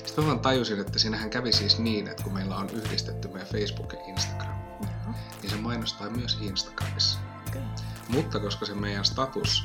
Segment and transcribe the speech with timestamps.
[0.06, 3.48] Sitten mä vaan tajusin, että siinähän kävi siis niin, että kun meillä on yhdistetty meidän
[3.48, 7.18] Facebook ja Instagram, Joo, niin se mainostaa myös Instagramissa.
[7.48, 7.62] okei.
[8.08, 9.64] Mutta koska se meidän status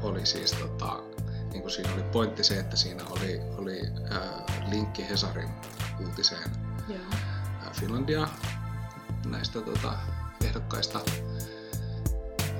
[0.00, 1.00] oli siis, tota,
[1.52, 3.80] niin kuin siinä oli pointti se, että siinä oli, oli
[4.12, 5.48] äh, linkki Hesarin
[6.00, 6.50] uutiseen
[6.88, 6.98] Joo.
[7.66, 8.28] äh, Finlandia
[9.26, 9.92] näistä tota,
[10.44, 11.00] ehdokkaista.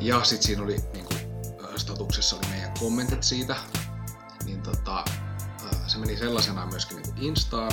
[0.02, 1.20] Ja sitten siinä oli niin kuin,
[1.76, 3.56] statuksessa oli meidän kommentit siitä,
[4.44, 5.04] niin tota,
[5.86, 7.72] se meni sellaisena myöskin niin kuin Instaan,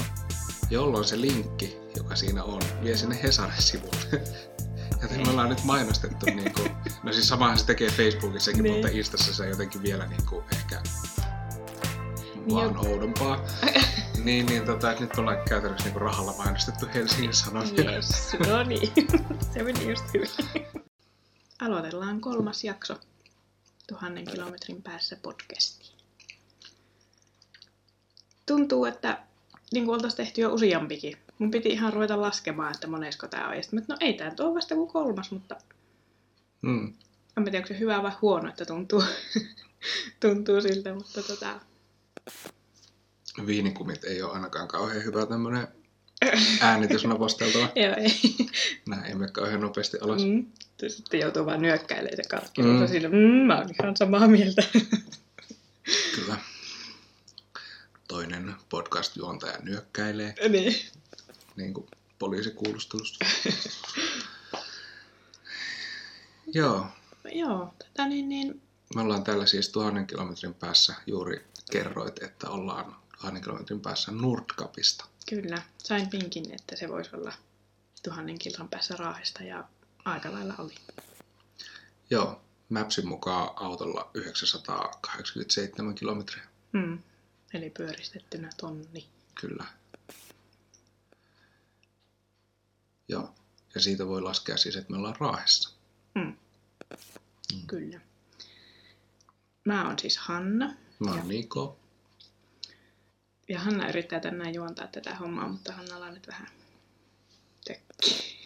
[0.70, 4.22] jolloin se linkki, joka siinä on, vie sinne Hesarin sivulle.
[5.02, 6.72] Joten me ollaan nyt mainostettu, niin kuin,
[7.04, 8.76] no siis samahan se tekee Facebookissakin, Niin.
[8.76, 10.82] mutta Instassa se jotenkin vielä niin kuin, ehkä
[12.52, 12.86] vaan Jop.
[12.86, 13.40] oudompaa.
[14.24, 17.92] niin, niin tota, että nyt ollaan käytännössä niin kuin rahalla mainostettu Helsingin Sanomia.
[17.92, 18.92] Yes, no niin.
[19.54, 20.30] Se meni just hyvin.
[21.62, 23.00] Aloitellaan kolmas jakso
[23.88, 26.00] tuhannen kilometrin päässä podcastiin.
[28.46, 29.24] Tuntuu, että
[29.74, 31.18] niin kuin oltaisiin tehty jo useampikin.
[31.40, 33.56] Mun piti ihan ruveta laskemaan, että monesko tää on.
[33.56, 35.56] Ja sitten, no ei tää nyt ole vasta kuin kolmas, mutta
[36.62, 36.94] Mm.
[37.38, 39.04] en tiedä, onko se hyvä vai huono, että tuntuu,
[40.22, 41.60] tuntuu siltä, mutta tota,
[43.46, 45.68] Viinikumit ei ole ainakaan kauhean hyvä tämmönen
[46.62, 47.64] äänitysnaposteltava.
[47.76, 48.22] joo ei.
[48.88, 50.22] Nää ei mene kauhean nopeasti alas.
[50.26, 50.46] Mm.
[50.88, 52.62] Sitten joutuu vaan nyökkäilemään se katki.
[52.62, 52.88] Mm.
[52.88, 54.64] Siinä, mm, mä oon ihan samaa mieltä.
[56.16, 56.38] Kyllä.
[58.08, 60.76] Toinen podcast-juontaja nyökkäilee, niin.
[61.56, 61.88] niin kuin
[62.20, 63.26] poliisikuulustelusta.
[66.54, 66.86] Joo,
[67.32, 68.62] Joo, tota niin, niin
[68.96, 70.96] me ollaan täällä siis tuhannen kilometrin päässä.
[71.08, 72.96] Juuri kerroit, että ollaan
[73.44, 75.06] kilometrin päässä Nordkapista.
[75.30, 75.62] kyllä.
[75.78, 77.34] Sain vinkin, että se voisi olla
[78.04, 79.64] tuhannen kilsan päässä Raahesta ja
[80.06, 80.76] aika lailla oli.
[82.10, 86.44] Joo, Mapsin mukaan autolla 987 kilometriä.
[86.72, 87.00] Mm.
[87.54, 89.08] Eli pyöristettynä tonni.
[89.42, 89.66] Kyllä.
[93.08, 93.34] Joo,
[93.76, 95.70] ja siitä voi laskea siis, että me ollaan Raahessa.
[96.16, 96.36] Mm.
[97.68, 98.00] Kyllä.
[99.66, 100.66] Mä oon siis Hanna.
[101.00, 101.78] Mä Ja- oon Niko.
[103.50, 106.48] Ja Hanna yrittää tänään juontaa tätä hommaa, mutta Hannalla on nyt vähän
[107.68, 108.40] tökki.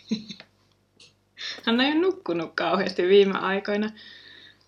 [1.66, 3.92] Hanna ei ole nukkunut kauheasti viime aikoina.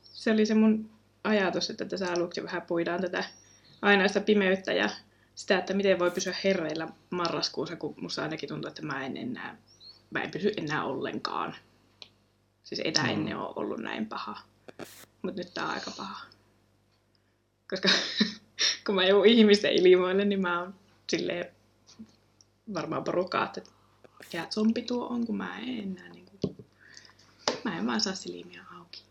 [0.02, 0.90] Se oli se mun
[1.24, 3.24] ajatus, että tässä aluksi vähän puidaan tätä
[3.82, 4.90] ainaista pimeyttä ja
[5.36, 9.58] sitä, että miten voi pysyä herreillä marraskuussa, kun musta ainakin tuntuu, että mä en enää,
[10.10, 11.56] mä en pysy enää ollenkaan.
[12.64, 13.10] Siis ei tää Mm.
[13.10, 14.38] ennen ole ollut näin paha.
[15.22, 16.26] Mutta nyt tää on aika paha.
[17.70, 17.90] Koska
[18.86, 20.76] kun mä joudun ihmisten ilmoille, niin mä oon
[21.10, 21.56] silleen
[22.74, 23.62] varmaan porukkaa, että
[24.20, 26.66] mikä zombi tuo on, kun mä en enää niin kuin,
[27.64, 29.04] mä en vaan saa silmiä auki.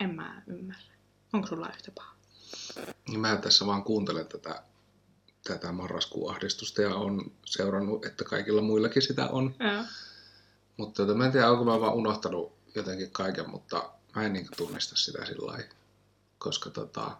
[0.00, 0.94] En mä ymmärrä.
[1.32, 2.14] Onko sulla yhtä paha?
[3.08, 4.62] Niin mä tässä vaan kuuntelen tätä,
[5.44, 9.54] tätä marraskuun ahdistusta ja on seurannut, että kaikilla muillakin sitä on.
[9.60, 9.84] Joo.
[10.76, 14.52] Mutta tota, mä en tiedä, onko mä vaan unohtanut jotenkin kaiken, mutta mä en niinku
[14.56, 15.74] tunnista sitä sillä lailla.
[16.38, 17.16] Koska tota,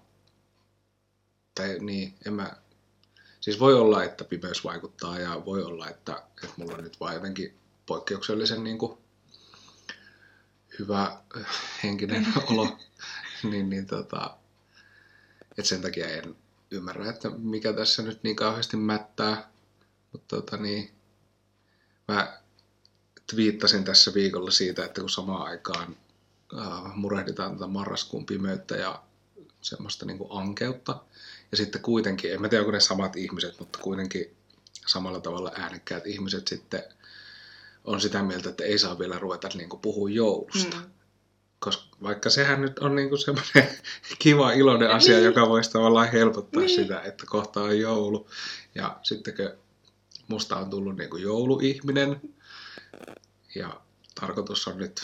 [1.61, 2.57] tai niin, en mä,
[3.41, 7.15] siis voi olla, että pimeys vaikuttaa ja voi olla, että, että mulla on nyt vaan
[7.15, 8.99] jotenkin poikkeuksellisen niinku
[10.79, 11.47] hyvä äh,
[11.83, 12.79] henkinen olo,
[13.43, 14.37] niin, niin tota,
[15.59, 16.37] että sen takia en
[16.71, 19.51] ymmärrä, että mikä tässä nyt niin kauheasti mättää,
[20.13, 20.91] mutta tota niin,
[22.09, 22.41] mä
[23.31, 25.97] twiittasin tässä viikolla siitä, että kun samaan aikaan
[26.59, 29.03] äh, murehditaan tätä marraskuun pimeyttä ja
[29.63, 31.03] semmoista niin kuin ankeutta,
[31.51, 34.37] ja sitten kuitenkin, en mä tiedä onko ne samat ihmiset, mutta kuitenkin
[34.87, 36.83] samalla tavalla äänekkäät ihmiset sitten
[37.85, 40.77] on sitä mieltä, että ei saa vielä ruveta niin kuin puhua joulusta.
[40.77, 40.83] Mm.
[41.59, 43.69] Koska vaikka sehän nyt on niinku semmoinen
[44.19, 45.25] kiva, iloinen asia, Niin.
[45.25, 46.77] joka voisi tavallaan helpottaa Niin.
[46.77, 48.29] sitä, että kohta on joulu.
[48.75, 49.57] Ja sittenkö
[50.29, 52.21] musta on tullut niinku jouluihminen,
[53.55, 53.81] ja
[54.21, 55.03] tarkoitus on nyt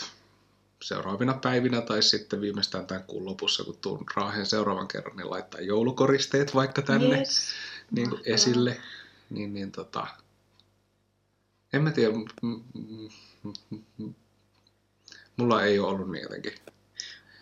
[0.83, 5.61] seuraavina päivinä tai sitten viimeistään tämän kuun lopussa, kun tuun Raaheen seuraavan kerran, niin laittaa
[5.61, 7.49] joulukoristeet vaikka tänne Yes.
[7.91, 8.77] niin kuin esille.
[9.29, 10.07] Niin, niin tota,
[11.73, 12.13] en mä tiedä,
[15.37, 16.53] mulla ei ole ollut niin jotenkin.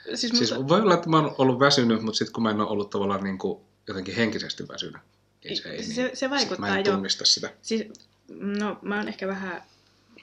[0.05, 2.61] Siis, Siis musta, voi olla, että mä oon ollut väsynyt, mutta sitten kun mä en
[2.61, 5.01] ole ollut tavallaan niin kuin jotenkin henkisesti väsynyt,
[5.43, 6.17] niin se ei Se- niin.
[6.17, 6.93] se vaikuttaa mä en jo.
[6.93, 7.53] tunnista sitä.
[7.61, 7.85] siis,
[8.29, 9.63] no mä oon ehkä vähän,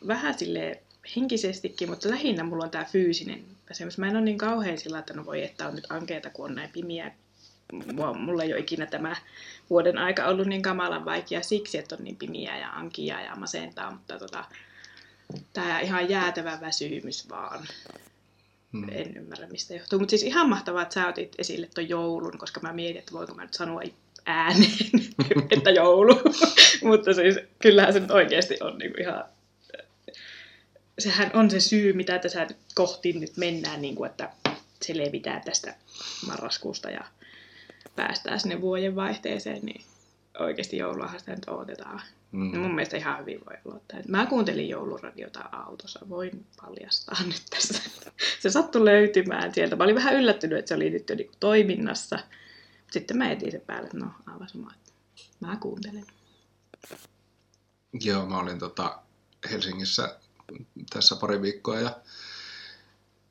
[0.07, 0.77] vähän silleen
[1.17, 3.99] henkisestikin, mutta lähinnä mulla on tää fyysinen väsymys.
[3.99, 6.55] Mä en ole niin kauhean sillä, että no voi, että on nyt ankeeta, kun on
[6.55, 7.13] näin pimiä.
[8.15, 9.17] Mulla ei ole ikinä tämä
[9.71, 13.91] vuoden aika ollut niin kamalan vaikea siksi, että on niin pimiä ja ankia ja masentaa,
[13.91, 14.45] mutta tota,
[15.53, 17.67] tää ihan jäätävä väsymys vaan.
[18.73, 18.89] Mm.
[18.89, 19.99] En ymmärrä, mistä johtuu.
[19.99, 23.35] Mutta siis ihan mahtavaa, että sä otit esille ton joulun, koska mä mietin, että voinko
[23.35, 23.83] mä nyt sanoa
[24.27, 24.73] ääneen,
[25.57, 26.21] että joulu.
[26.89, 29.25] Mutta siis kyllähän se nyt oikeasti on niinku ihan...
[31.03, 34.31] Sehän on se syy, mitä tässä kohti nyt mennään, niinku, että
[34.83, 35.75] se levitään tästä
[36.27, 37.05] marraskuusta ja
[37.97, 39.85] päästään sinne vuodenvaihteeseen, niin
[40.39, 42.01] oikeasti jouluahan sitä nyt odotetaan.
[42.33, 42.59] Mm.
[42.59, 44.01] Mun mielestä ihan hyvin voi aloittaa.
[44.09, 47.83] Mä kuuntelin jouluradiota autossa, voin paljastaa nyt tässä.
[48.41, 49.77] Se sattui löytymään sieltä.
[49.77, 52.19] Mä olin vähän yllättynyt, että se oli nyt jo niin toiminnassa.
[52.91, 54.93] Sitten mä etin sen päälle, no aivan sama, että
[55.41, 56.07] mä kuuntelen.
[58.05, 58.99] Joo, mä olin tota
[59.51, 60.17] Helsingissä
[60.91, 61.97] tässä pari viikkoa ja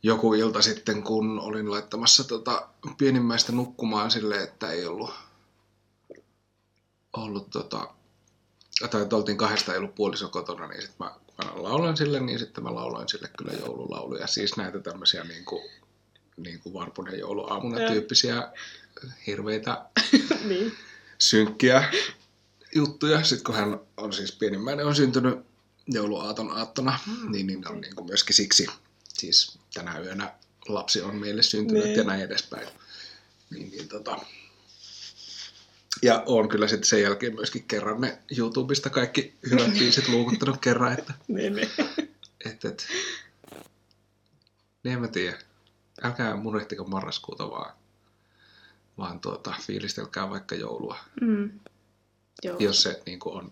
[0.04, 5.14] joku ilta sitten, kun olin laittamassa tota pienimmäistä nukkumaan sille, että ei ollut,
[7.14, 7.88] ollut tota,
[8.92, 11.16] tai että oltiin kahdesta ei ollut puoliso kotona, niin sitten mä,
[11.46, 14.28] mä laulan sille, niin sitten mä lauloin sille kyllä joululauluja.
[14.28, 15.64] Siis näitä tämmöisiä niin kuin,
[16.38, 17.92] niin kuin Varpunen jouluaamuna ja.
[17.92, 18.52] tyyppisiä
[19.28, 19.86] hirveitä
[20.50, 20.74] niin.
[21.18, 21.94] synkkiä
[22.76, 23.24] juttuja.
[23.24, 25.51] Sitten kun hän on siis pienimmäinen on syntynyt
[25.88, 28.68] jouluaaton aattona, mm, niin, niin on niin kuin myöskin siksi,
[29.14, 30.34] siis tänä yönä
[30.68, 31.98] lapsi on meille syntynyt niin.
[31.98, 32.68] ja näin edespäin.
[33.50, 34.20] Niin, niin tota,
[36.02, 40.94] ja on kyllä sitten sen jälkeen myöskin kerran ne YouTubesta kaikki hyvät biisit luukuttanut kerran,
[40.94, 41.14] että...
[41.28, 41.70] niin, niin.
[42.46, 42.88] Et, et,
[44.84, 45.38] niin en mä tiedä.
[46.04, 47.74] Älkää murehtiko marraskuuta vaan,
[48.98, 50.98] vaan tuota, fiilistelkää vaikka joulua.
[51.22, 51.60] Mm.
[52.44, 52.58] Joo.
[52.60, 53.52] Jos se niin kuin, on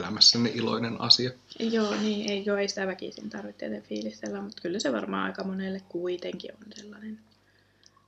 [0.00, 1.30] elämässänne iloinen asia.
[1.58, 5.80] Joo, niin ei, joo, ei sitä väkisin tarvitse fiilistellä, mutta kyllä se varmaan aika monelle
[5.88, 7.20] kuitenkin on sellainen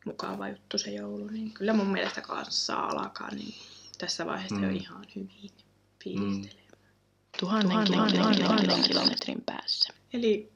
[0.05, 3.55] mukava juttu se joulu, niin kyllä mun mielestä kanssa alkaa niin
[3.99, 4.63] tässä vaiheessa mm.
[4.63, 5.51] jo ihan hyvin
[6.05, 6.69] fiilistelemään.
[6.73, 7.39] Mm.
[7.41, 9.95] Tuhannen, tuhannen, tuhannen, tuhannen kilometrin päässä.
[10.13, 10.53] Eli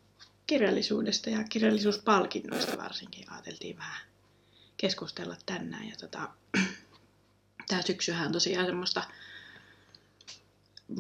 [0.47, 4.01] kirjallisuudesta ja kirjallisuuspalkinnoista varsinkin ajateltiin vähän
[4.77, 5.89] keskustella tänään.
[5.89, 6.29] Ja tota,
[7.69, 9.03] tämä syksyhän on tosiaan semmoista,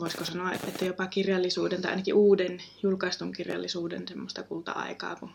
[0.01, 5.33] voisiko sanoa, että jopa kirjallisuuden tai ainakin uuden julkaistun kirjallisuuden semmoista kulta-aikaa, kun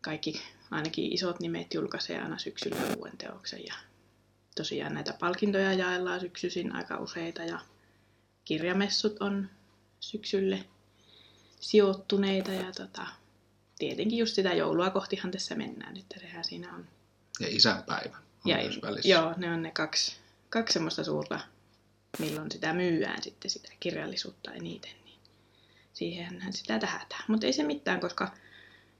[0.00, 3.74] kaikki ainakin isot nimet julkaisee aina syksyllä uuden teoksen ja
[4.56, 7.60] tosiaan näitä palkintoja jaellaan syksyisin aika useita ja
[8.44, 9.50] kirjamessut on
[10.00, 10.64] syksylle
[11.60, 13.06] sijoittuneita ja tota,
[13.78, 16.86] tietenkin just sitä joulua kohtihan tässä mennään, että sehän siinä on.
[17.40, 19.08] Ja isänpäivä on ja, myös välissä.
[19.08, 20.16] Joo, ne on ne kaksi,
[20.50, 21.40] kaksi semmoista suurta,
[22.18, 25.18] milloin sitä myyään sitten sitä kirjallisuutta eniten, niin
[25.92, 27.24] siihenhän sitä tähätään.
[27.28, 28.34] Mutta ei se mitään, koska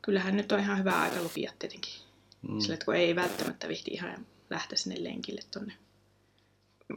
[0.02, 1.94] kyllähän nyt on ihan hyvä aika lukia tietenkin.
[2.48, 2.60] Mm.
[2.60, 5.72] Sillä, että kun ei välttämättä vihti ihan lähteä sinne lenkille tonne.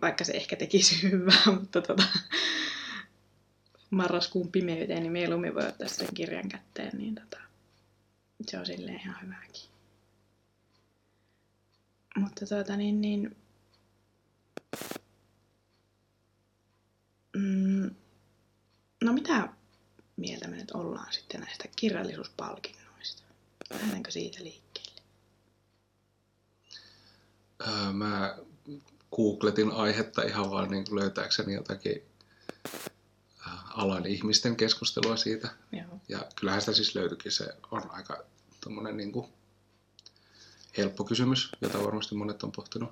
[0.01, 2.04] Vaikka se ehkä tekisi hyvää, mutta tota,
[3.89, 7.38] marraskuun pimeyteen, niin mieluummin voi ottaa sen kirjan kätteen, niin tota,
[8.48, 9.69] se on silleen ihan hyväkin.
[12.15, 13.36] Mutta tota niin, niin
[17.38, 17.95] mm,
[19.03, 19.50] no mitä
[20.18, 23.24] mieltä me nyt ollaan sitten näistä kirjallisuuspalkinnoista?
[23.69, 25.01] Lähdetäänkö siitä liikkeelle?
[27.68, 28.38] Öö, mä
[29.15, 32.03] googletin aihetta ihan vaan niin kuin löytääkseni jotakin
[33.74, 35.50] alan ihmisten keskustelua siitä.
[35.71, 36.00] Joo.
[36.09, 37.31] Ja kyllähän sitä siis löytyikin.
[37.31, 38.24] Se on aika
[38.62, 39.27] tommonen niin kuin
[40.77, 42.91] helppo kysymys, jota varmasti monet on pohtinut.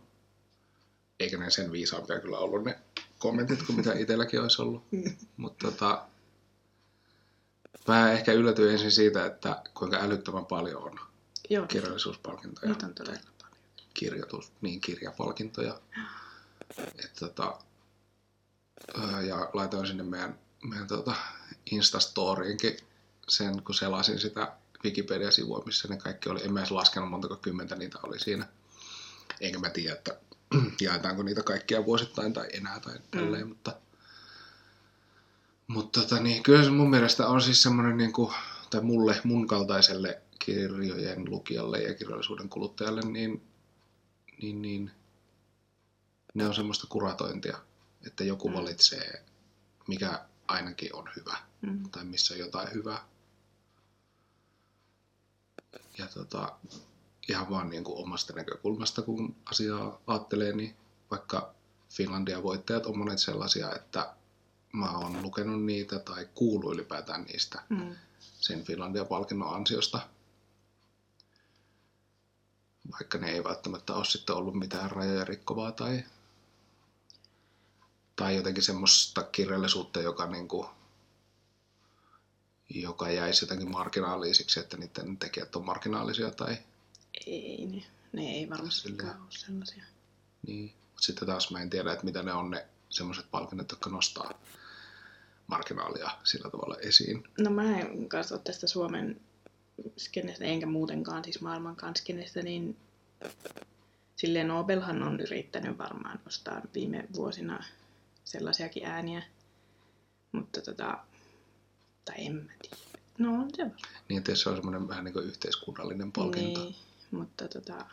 [1.19, 2.79] Eikä ne sen viisaampia kyllä ollut ne
[3.21, 4.83] kommentit kuin mitä itselläkin olisi ollut.
[5.37, 6.05] Mutta tota,
[7.87, 10.99] mä ehkä yllätyin ensin siitä, että kuinka älyttömän paljon on
[11.49, 11.67] Joo.
[11.67, 12.69] kirjallisuuspalkintoja.
[12.69, 13.19] Nyt on todella
[13.93, 15.79] kirjoitus, niin kirjapalkintoja.
[16.77, 17.57] Et, tota,
[19.27, 21.15] ja laitoin sinne meidän, meidän tota
[21.71, 22.77] Instastoriinkin
[23.27, 26.43] sen, kun selasin sitä Wikipedia-sivua, missä ne kaikki oli.
[26.43, 28.47] En mä edes laskenut montako kymmentä niitä oli siinä.
[29.39, 30.17] Enkä mä tiedä, että
[30.81, 33.49] jaetaanko niitä kaikkia vuosittain tai enää tai tälleen, mm.
[33.49, 33.77] mutta,
[35.67, 38.33] mutta tota, niin, kyllä se mun mielestä on siis semmoinen, niin kuin,
[38.69, 43.41] tai mulle, mun kaltaiselle kirjojen lukijalle ja kirjallisuuden kuluttajalle, niin
[44.41, 44.91] niin, niin
[46.33, 47.57] ne on semmoista kuratointia,
[48.07, 48.53] että joku mm.
[48.55, 49.25] valitsee,
[49.87, 51.89] mikä ainakin on hyvä, mm.
[51.89, 53.05] tai missä on jotain hyvää.
[55.97, 56.55] Ja tota,
[57.27, 60.75] ihan vaan niin kuin omasta näkökulmasta, kun asiaa ajattelee, niin
[61.11, 61.53] vaikka
[61.89, 64.13] Finlandia voittajat on monet sellaisia, että
[64.73, 67.95] mä oon lukenut niitä tai kuullut ylipäätään niistä mm.
[68.39, 69.99] sen Finlandia-palkinnon ansiosta
[72.91, 76.03] vaikka ne ei välttämättä ole sitten ollut mitään rajoja rikkovaa tai,
[78.15, 80.67] tai jotenkin semmoista kirjallisuutta, joka niin kuin,
[82.69, 86.57] joka jäisi jotenkin marginaalisiksi, että niiden tekijät on marginaalisia tai
[87.27, 87.83] Ei ne.
[88.13, 89.21] Ne ei varmastikaan Silleen.
[89.21, 89.83] ole sellaisia.
[90.47, 90.73] niin.
[90.93, 94.39] Mut sitten taas mä en tiedä, että mitä ne on ne semmoiset palkinnot, jotka nostaa
[95.47, 97.23] marginaalia sillä tavalla esiin.
[97.39, 99.21] No mä en kanssa ole tästä Suomen
[99.97, 102.77] skenestä, enkä muutenkaan siis maailmankaan skenestä, niin
[104.15, 107.63] silleen Nobelhan on yrittänyt varmaan nostaa viime vuosina
[108.23, 109.23] sellaisiakin ääniä,
[110.31, 110.97] mutta tota,
[112.05, 112.75] tai en mä tiedä.
[113.17, 113.81] No on se varmaan.
[114.09, 116.63] Niin, että se on semmoinen vähän niin kuin yhteiskunnallinen palkinto.
[116.63, 116.75] Niin,
[117.11, 117.85] mutta tota,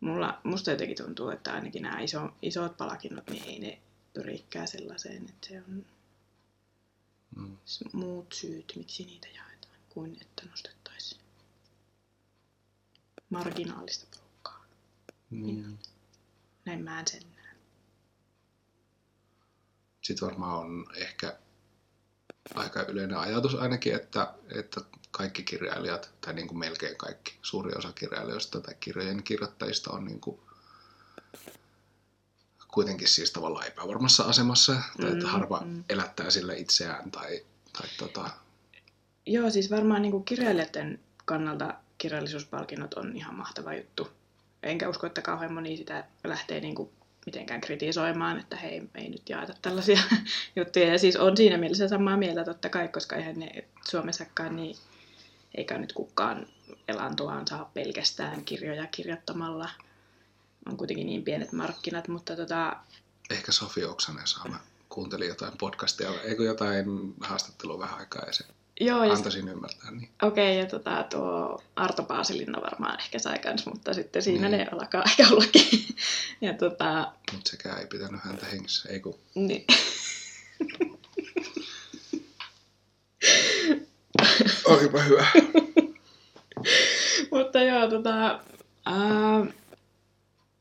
[0.00, 3.78] mulla, musta jotenkin tuntuu, että ainakin nämä iso, isot palkinnot, niin ei ne
[4.14, 5.84] pyrikään sellaiseen, että se on
[7.36, 7.56] Mm.
[7.92, 11.20] muut syyt, miksi niitä jaetaan, kuin että nostettaisiin
[13.30, 14.64] marginaalista porukkaa.
[15.30, 15.78] Niin.
[16.64, 17.54] Näin mä en sen näe.
[20.02, 21.38] Sitten varmaan on ehkä
[22.54, 27.92] aika yleinen ajatus ainakin, että, että kaikki kirjailijat, tai niin kuin melkein kaikki, suuri osa
[27.92, 30.40] kirjailijoista tai kirjojen kirjoittajista on niin kuin
[32.68, 35.84] kuitenkin siis tavallaan epävarmassa asemassa, tai että Mm, harva mm.
[35.88, 38.30] elättää sillä itseään, tai, tai tota,
[39.26, 44.08] Joo, siis varmaan niin kirjailijoiden kannalta kirjallisuuspalkinnot on ihan mahtava juttu.
[44.62, 46.90] Enkä usko, että kauhean moni sitä lähtee niin kuin
[47.26, 49.98] mitenkään kritisoimaan, että hei, me ei nyt jaeta tällaisia
[50.56, 50.92] juttuja.
[50.92, 54.76] Ja siis on siinä mielessä samaa mieltä totta kai, koska eihän ne Suomessakaan niin,
[55.54, 56.46] eikä nyt kukaan
[56.88, 59.70] elantoaan saa pelkästään kirjoja kirjoittamalla.
[60.68, 62.76] On kuitenkin niin pienet markkinat, mutta tota,
[63.30, 64.48] ehkä Sofi Oksanen saa.
[64.48, 68.44] Mä kuuntelin jotain podcastia, eikö jotain haastattelua vähän aikaa, ja se
[68.80, 69.90] joo, ja antaisin ymmärtää.
[69.90, 70.10] Niin.
[70.22, 74.58] Okei, ja tota, tuo Arto Paasilinna varmaan ehkä sai kans, mutta sitten siinä Niin.
[74.58, 75.68] ne alkaa ehkä ollakin.
[76.40, 79.64] Ja tota, Mutta sekään ei pitänyt häntä hengissä, ei kun niin.
[84.64, 85.26] Olipa hyvä.
[87.32, 88.40] mutta joo, tota,
[88.86, 89.46] ää,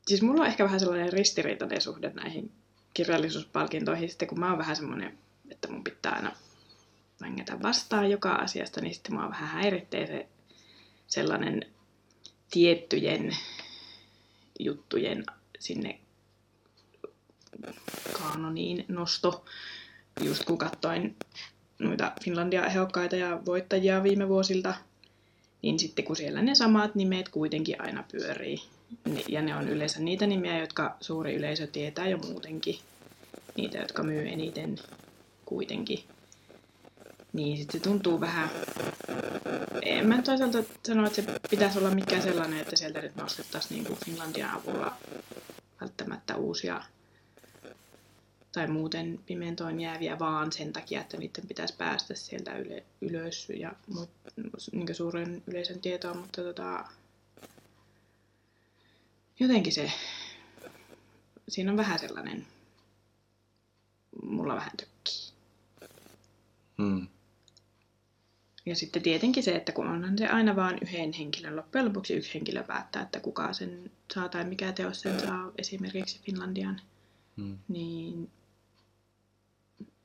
[0.08, 2.52] siis mulla on ehkä vähän sellainen ristiriitainen suhde näihin
[2.94, 5.18] kirjallisuuspalkintoihin, sitten kun mä oon vähän semmoinen,
[5.52, 6.32] että mun pitää aina
[7.22, 10.28] vängätä vastaan joka asiasta, niin sitten mua vähän häiritsee se
[11.08, 11.66] sellainen
[12.52, 13.38] tiettyjen
[14.60, 15.26] juttujen
[15.60, 16.00] sinne
[18.14, 19.46] kaanoniin nosto.
[20.22, 21.16] Just kun katsoin
[21.80, 24.74] noita Finlandia-ehdokkaita ja voittajia viime vuosilta,
[25.62, 28.62] niin sitten kun siellä ne samat nimet kuitenkin aina pyörii,
[29.06, 32.80] ni- ja ne on yleensä niitä nimiä, jotka suuri yleisö tietää jo muutenkin,
[33.56, 34.76] niitä, jotka myy eniten
[35.46, 36.04] kuitenkin,
[37.34, 38.50] niin sitten se tuntuu vähän...
[39.82, 43.86] En mä toisaalta sano, että se pitäisi olla mikään sellainen, että sieltä nyt nostettaisiin niin
[43.86, 44.94] kuin Finlandian avulla
[45.82, 46.82] välttämättä uusia
[48.58, 53.72] tai muuten pimentoon jääviä, vaan sen takia, että niiden pitäisi päästä sieltä yle, ylös ja
[54.72, 56.86] niin suuren yleisön tietoon, mutta tota,
[59.40, 59.92] jotenkin se,
[61.50, 62.48] siinä on vähän sellainen,
[64.24, 65.32] mulla vähän tökkii.
[66.78, 67.08] Hmm.
[68.66, 72.34] Ja sitten tietenkin se, että kun onhan se aina vaan yhden henkilön, loppujen lopuksi yksi
[72.34, 76.82] henkilö päättää, että kuka sen saa tai mikä teos sen saa esimerkiksi Finlandian,
[77.38, 77.58] Hmm.
[77.68, 78.30] niin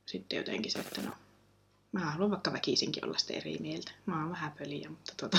[0.05, 1.11] sitten jotenkin se, että no,
[1.91, 3.91] mä haluan vaikka väkisinkin olla sitten eri mieltä.
[4.05, 5.37] Mä oon vähän pöliä, mutta tota,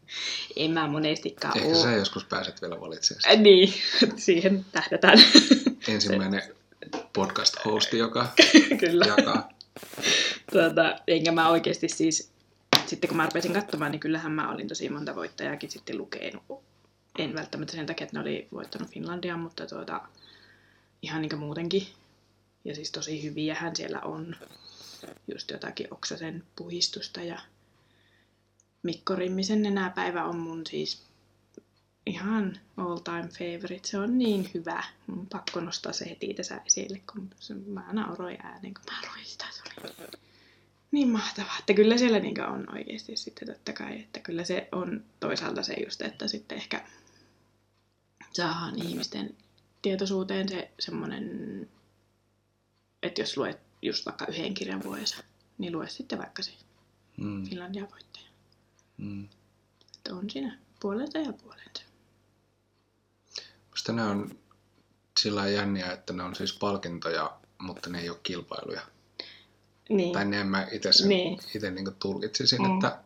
[0.56, 1.82] en mä monestikaan Ehkä oo.
[1.82, 3.74] sä joskus pääset vielä valitsemaan Äh, niin,
[4.16, 5.18] siihen tähdätään.
[5.88, 6.42] ensimmäinen
[7.12, 8.28] podcast-hosti, joka
[8.80, 9.06] Kyllä.
[9.06, 9.48] jakaa.
[10.52, 12.30] Tuota, enkä mä oikeasti siis,
[12.86, 16.42] sitten kun mä rupesin katsomaan, niin kyllähän mä olin tosi monta voittajaakin sitten lukenut.
[17.18, 20.00] En välttämättä sen takia, että ne oli voittanut Finlandia, mutta tuota,
[21.02, 21.86] ihan niin muutenkin.
[22.66, 24.36] Ja siis tosi hyviähän siellä on.
[25.32, 27.38] Just jotakin Oksasen puhistusta ja
[28.82, 31.02] Mikko Rimmisen nenäpäivä on mun siis
[32.06, 33.88] ihan all time favorite.
[33.88, 34.84] Se on niin hyvä.
[35.06, 37.30] Mun pakko nostaa se heti tässä esille, kun
[37.66, 39.44] mä nauroin ääneen, kun mä sitä.
[39.50, 40.08] Se oli
[40.90, 41.56] niin mahtavaa.
[41.58, 44.00] Että kyllä siellä niin on oikeasti sitten totta kai.
[44.00, 46.84] Että kyllä se on toisaalta se just, että sitten ehkä
[48.32, 49.36] saadaan ihmisten
[49.82, 51.68] tietoisuuteen se semmoinen,
[53.02, 55.16] että jos luet just vaikka yhden kirjan vuodessa,
[55.58, 56.52] niin lue sitten vaikka se
[57.20, 57.44] Hmm.
[57.46, 58.26] Finlandia voittaja.
[58.98, 59.28] Hmm.
[59.96, 61.82] Että on siinä puolensa ja puolensa.
[63.70, 64.38] Musta ne on
[65.20, 68.80] sillä jänniä, että ne on siis palkintoja, mutta ne ei ole kilpailuja.
[69.88, 70.12] Niin.
[70.12, 71.38] Tai näin mä itse sen Niin.
[71.54, 72.74] itse niin tulkitsisin, Mm.
[72.74, 72.98] että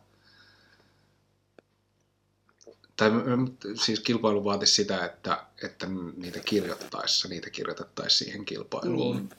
[2.95, 3.11] tai
[3.85, 9.15] siis kilpailu vaatisi sitä, että, että niitä kirjoittaessa, niitä kirjoitettaisiin siihen kilpailuun.
[9.17, 9.29] Niin.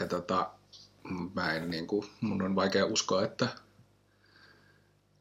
[0.00, 0.50] Ja tota,
[1.34, 3.48] mä en niin kuin, mun on vaikea uskoa, että,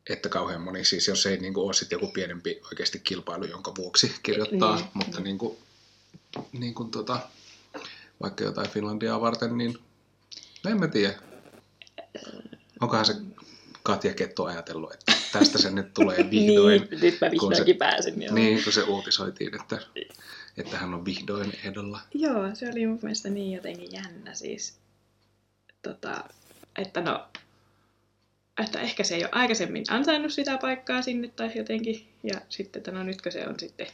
[0.10, 3.76] että kauhean moni, siis jos ei niin kuin, ole sitten joku pienempi oikeasti kilpailu, jonka
[3.76, 5.24] vuoksi kirjoittaa, Niin, mutta niin.
[5.24, 5.58] niin kuin,
[6.52, 7.20] niin kuin, tota,
[8.24, 9.78] vaikka jotain Finlandiaa varten, niin
[10.70, 11.14] en mä tiedä.
[12.82, 13.16] Onkohan se
[13.84, 16.82] Katja Ketto ajatellut, että tästä se nyt tulee vihdoin.
[16.92, 18.22] Niin, nyt mä kun se- vihdoinkin pääsin.
[18.22, 18.36] Joo.
[18.36, 19.80] Niin, kun se uutisoitiin, että,
[20.58, 22.00] että hän on vihdoin ehdolla.
[22.14, 24.78] Joo, se oli mun mielestä niin jotenkin jännä siis,
[25.82, 26.24] tota,
[26.78, 27.28] että no,
[28.64, 32.92] että ehkä se ei ole aikaisemmin ansainnut sitä paikkaa sinne tai jotenkin, ja sitten, että
[32.92, 33.88] no nytkö se on sitten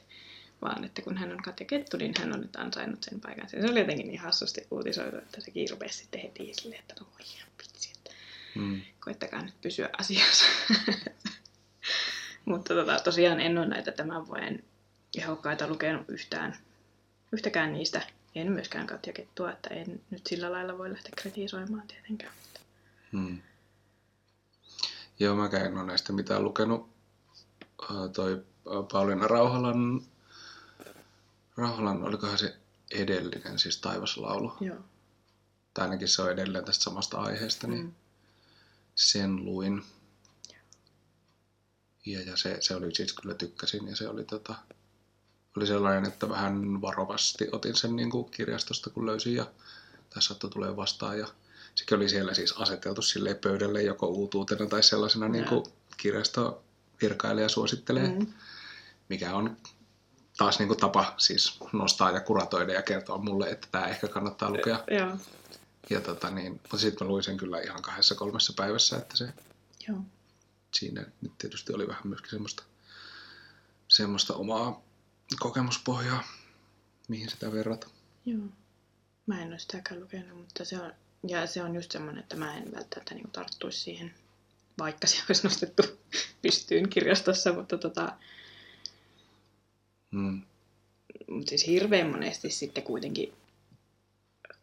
[0.62, 3.50] vaan, että kun hän on Katja Kettu, niin hän on nyt ansainnut sen paikan.
[3.50, 7.26] Se oli jotenkin niin hassusti uutisoitu, että se rupesi sitten heti silleen, että no voi
[7.36, 8.12] ihan vitsi, että
[8.56, 8.82] Mm.
[9.00, 10.46] koittakaa nyt pysyä asiassa.
[12.46, 14.64] Mutta tota, tosiaan en ole näitä tämän vuoden
[15.18, 16.58] ehokkaita lukenut yhtään,
[17.32, 18.02] yhtäkään niistä.
[18.36, 22.34] En myöskään Katja Kettua, että en nyt sillä lailla voi lähteä kritisoimaan tietenkään.
[23.12, 23.42] Hmm.
[25.20, 26.90] Joo, mäkään en ole näistä mitään lukenut.
[27.82, 28.46] Ää, toi
[28.92, 30.02] Pauliina Rauhalan,
[31.58, 32.56] Rauhalan, olikohan se
[32.92, 34.54] edellinen, siis Taivaslaulu.
[34.62, 34.78] Joo.
[35.74, 37.94] Tai ainakin se on edelleen tästä samasta aiheesta, niin Mm.
[38.96, 39.84] sen luin.
[42.06, 44.56] Ja, ja se, se oli siis kyllä tykkäsin ja se oli, tota,
[45.58, 49.46] oli sellainen, että vähän varovasti otin sen niin kuin kirjastosta kun löysin ja
[50.10, 51.28] tai saattoi tulee vastaan ja
[51.76, 55.66] sekin oli siellä siis aseteltu sille pöydälle joko uutuutena tai sellaisena niin kuin
[55.98, 56.64] kirjasto
[57.02, 58.28] virkailija suosittelee, Mm.
[59.10, 59.58] mikä on
[60.38, 64.50] taas niin kuin tapa siis nostaa ja kuratoida ja kertoa mulle, että tämä ehkä kannattaa
[64.52, 64.84] lukea.
[64.92, 65.18] Joo.
[65.90, 69.34] Ja tota niin, mutta sitten mä luin sen kyllä ihan kahdessa kolmessa päivässä, että se
[69.88, 69.98] Joo.
[70.74, 72.64] siinä nyt tietysti oli vähän myöskin semmoista,
[73.88, 74.82] semmoista omaa
[75.40, 76.24] kokemuspohjaa,
[77.08, 77.88] mihin sitä verrata.
[78.26, 78.48] Joo.
[79.26, 80.94] Mä en ole sitäkään lukenut, mutta se on,
[81.28, 84.14] ja se on just semmoinen, että mä en välttämättä niin tarttuisi siihen,
[84.80, 85.84] vaikka se olisi nostettu
[86.42, 88.14] pystyyn kirjastossa, mutta tota,
[90.12, 90.42] Mm.
[91.30, 93.34] mutta siis hirveän monesti sitten kuitenkin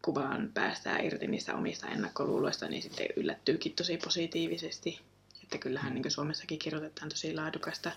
[0.02, 5.00] kun vaan päästään irti niistä omista ennakkoluuloista, niin sitten yllättyykin tosi positiivisesti.
[5.42, 7.92] Että kyllähän niin Suomessakin kirjoitetaan tosi laadukasta,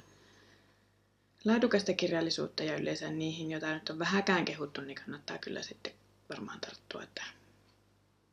[1.48, 5.94] laadukasta kirjallisuutta ja yleensä niihin, joita nyt on vähäkään kehuttu, niin kannattaa kyllä sitten
[6.30, 7.04] varmaan tarttua.
[7.04, 7.24] Että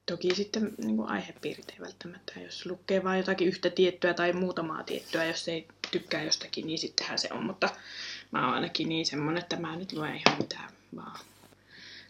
[0.06, 4.82] toki sitten niin kuin aihepiirit ei välttämättä, jos lukee vain jotakin yhtä tiettyä tai muutamaa
[4.82, 7.44] tiettyä, jos ei tykkää jostakin, niin sittenhän se on.
[7.44, 7.68] Mutta
[8.30, 11.20] mä oon ainakin niin semmonen, että mä nyt luen ihan mitään vaan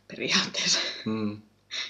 [0.09, 0.79] periaatteessa.
[1.05, 1.41] Mm.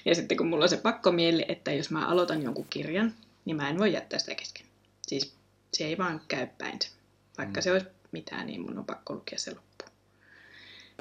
[0.04, 3.68] Ja sitten kun mulla on se pakkomieli, että jos mä aloitan jonkun kirjan, niin mä
[3.68, 4.66] en voi jättää sitä kesken.
[5.06, 5.34] Siis
[5.72, 6.88] se ei vaan käy päin se.
[7.38, 7.62] Vaikka Mm.
[7.64, 9.90] se olisi mitään, niin mun on pakko lukea se loppuun.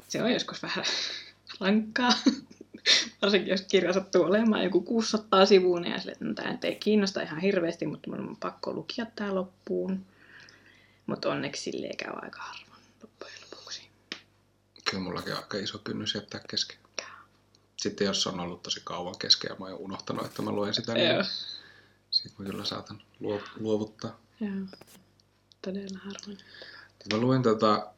[0.08, 0.86] Se on joskus vähän
[1.62, 2.14] rankkaa.
[3.22, 6.76] Varsinkin jos kirja sattuu olemaan joku 600 sivua, ja sille, että no, tämä nyt ei
[6.76, 10.06] kiinnosta ihan hirveästi, mutta mun on pakko lukea tämä loppuun.
[11.06, 13.82] Mutta onneksi silleen käy aika harvoin loppujen lopuksi.
[14.90, 16.78] Kyllä mullakin on aika iso kynnys jättää kesken.
[17.84, 20.94] Sitten jos on ollut tosi kauan kesken ja mä oon unohtanut, että mä luen sitä,
[20.94, 21.24] niin Joo.
[22.38, 24.20] mä kyllä saatan luo- luovuttaa.
[24.40, 24.52] Joo.
[25.62, 26.38] Todella harvoin.
[27.12, 27.94] Mä luin tota,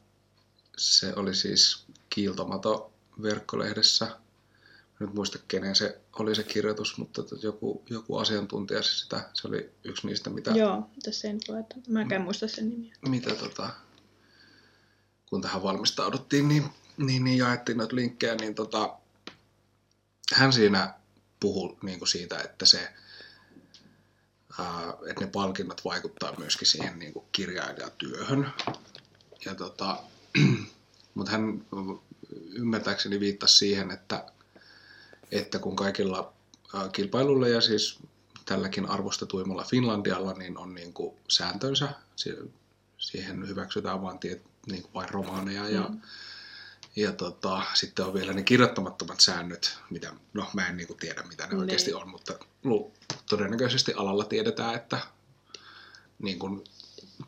[0.76, 2.92] se oli siis Kiiltomato
[3.22, 4.04] verkkolehdessä.
[4.04, 9.30] Mä nyt muista kenen se oli se kirjoitus, mutta tota joku, joku asiantuntija se sitä,
[9.34, 11.74] se oli yksi niistä, mitä, Joo, tässä ei nyt laita.
[11.88, 12.94] Mäkään muista sen nimiä.
[13.08, 13.70] mitä tota,
[15.30, 16.64] kun tähän valmistauduttiin, niin,
[16.96, 18.98] niin, niin jaettiin noita linkkejä, niin tota,
[20.34, 20.94] hän siinä
[21.40, 22.92] puhui niin kuin siitä, että se
[24.58, 28.52] ää, että ne palkinnot vaikuttaa myöskin siihen niin kuin kirjailijatyöhön.
[29.44, 29.98] Ja tota,
[31.14, 31.64] mutta hän
[32.52, 34.24] ymmärtääkseni viittasi siihen, että,
[35.32, 36.32] että kun kaikilla
[36.74, 37.98] ää, kilpailuilla ja siis
[38.44, 42.52] tälläkin arvostetuimmalla Finlandialla niin on niin kuin sääntönsä, Si-
[42.98, 46.00] siihen hyväksytään vain, tiet, niin kuin vain romaaneja ja, Mm.
[46.96, 51.22] ja tota, sitten on vielä ne kirjoittamattomat säännöt, mitä, no mä en niin kuin tiedä
[51.22, 51.60] mitä ne Niin.
[51.60, 52.38] oikeasti on, mutta
[53.28, 54.98] todennäköisesti alalla tiedetään, että
[56.18, 56.64] niin kuin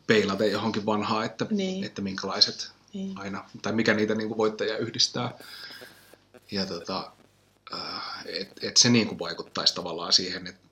[0.09, 1.83] peilaten johonkin vanhaa, että, Niin.
[1.83, 3.17] että minkälaiset Niin.
[3.17, 5.37] aina, tai mikä niitä niin kuin voittajia yhdistää.
[6.51, 7.11] Ja tota,
[7.73, 10.69] äh, et, et se niin kuin vaikuttaisi tavallaan siihen, että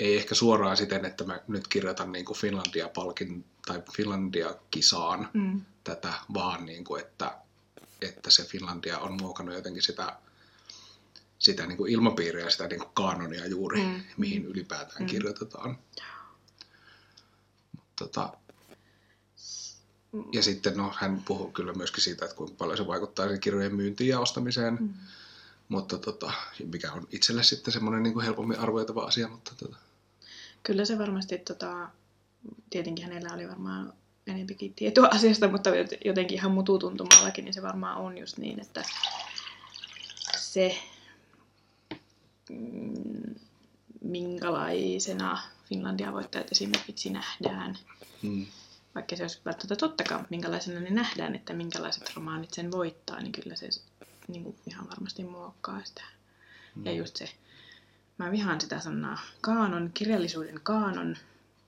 [0.00, 5.60] ei ehkä suoraan siten, että mä nyt kirjoitan niin kuin Finlandia-palkin tai Finlandia-kisaan Mm.
[5.84, 7.38] tätä, vaan niin kuin, että,
[8.02, 10.16] että se Finlandia on muokannut jotenkin sitä,
[11.38, 14.00] sitä niin kuin ilmapiiriä, sitä niin kuin kanonia juuri, Mm.
[14.16, 15.06] mihin ylipäätään mm.
[15.06, 15.78] kirjoitetaan.
[17.98, 18.32] Tota,
[20.32, 23.74] ja sitten no, hän puhuu kyllä myöskin siitä, että kuinka paljon se vaikuttaa sen kirjojen
[23.74, 24.78] myyntiin ja ostamiseen.
[24.80, 24.94] Mm.
[25.68, 26.32] Mutta tota,
[26.72, 29.76] mikä on itselle sitten semmoinen niin kuin helpommin arvoitava asia, mutta tota,
[30.62, 31.88] Kyllä se varmasti, tota,
[32.70, 33.92] tietenkin hänellä oli varmaan
[34.26, 35.70] enempikin tietoa asiasta, mutta
[36.04, 38.82] jotenkin ihan mututuntumallakin, niin se varmaan on just niin, että
[40.36, 40.78] se,
[42.50, 43.34] mm,
[44.00, 47.78] minkälaisena Finlandia voittajat esimerkiksi nähdään,
[48.22, 48.46] mm,
[48.96, 53.32] vaikka se olisi välttämättä tottakaan, mutta minkälaisena ne nähdään, että minkälaiset romaanit sen voittaa, niin
[53.32, 53.68] kyllä se
[54.28, 56.02] niin kuin ihan varmasti muokkaa sitä.
[56.84, 57.28] Ja just se,
[58.18, 61.16] mä vihaan sitä sanaa kaanon, kirjallisuuden kaanon,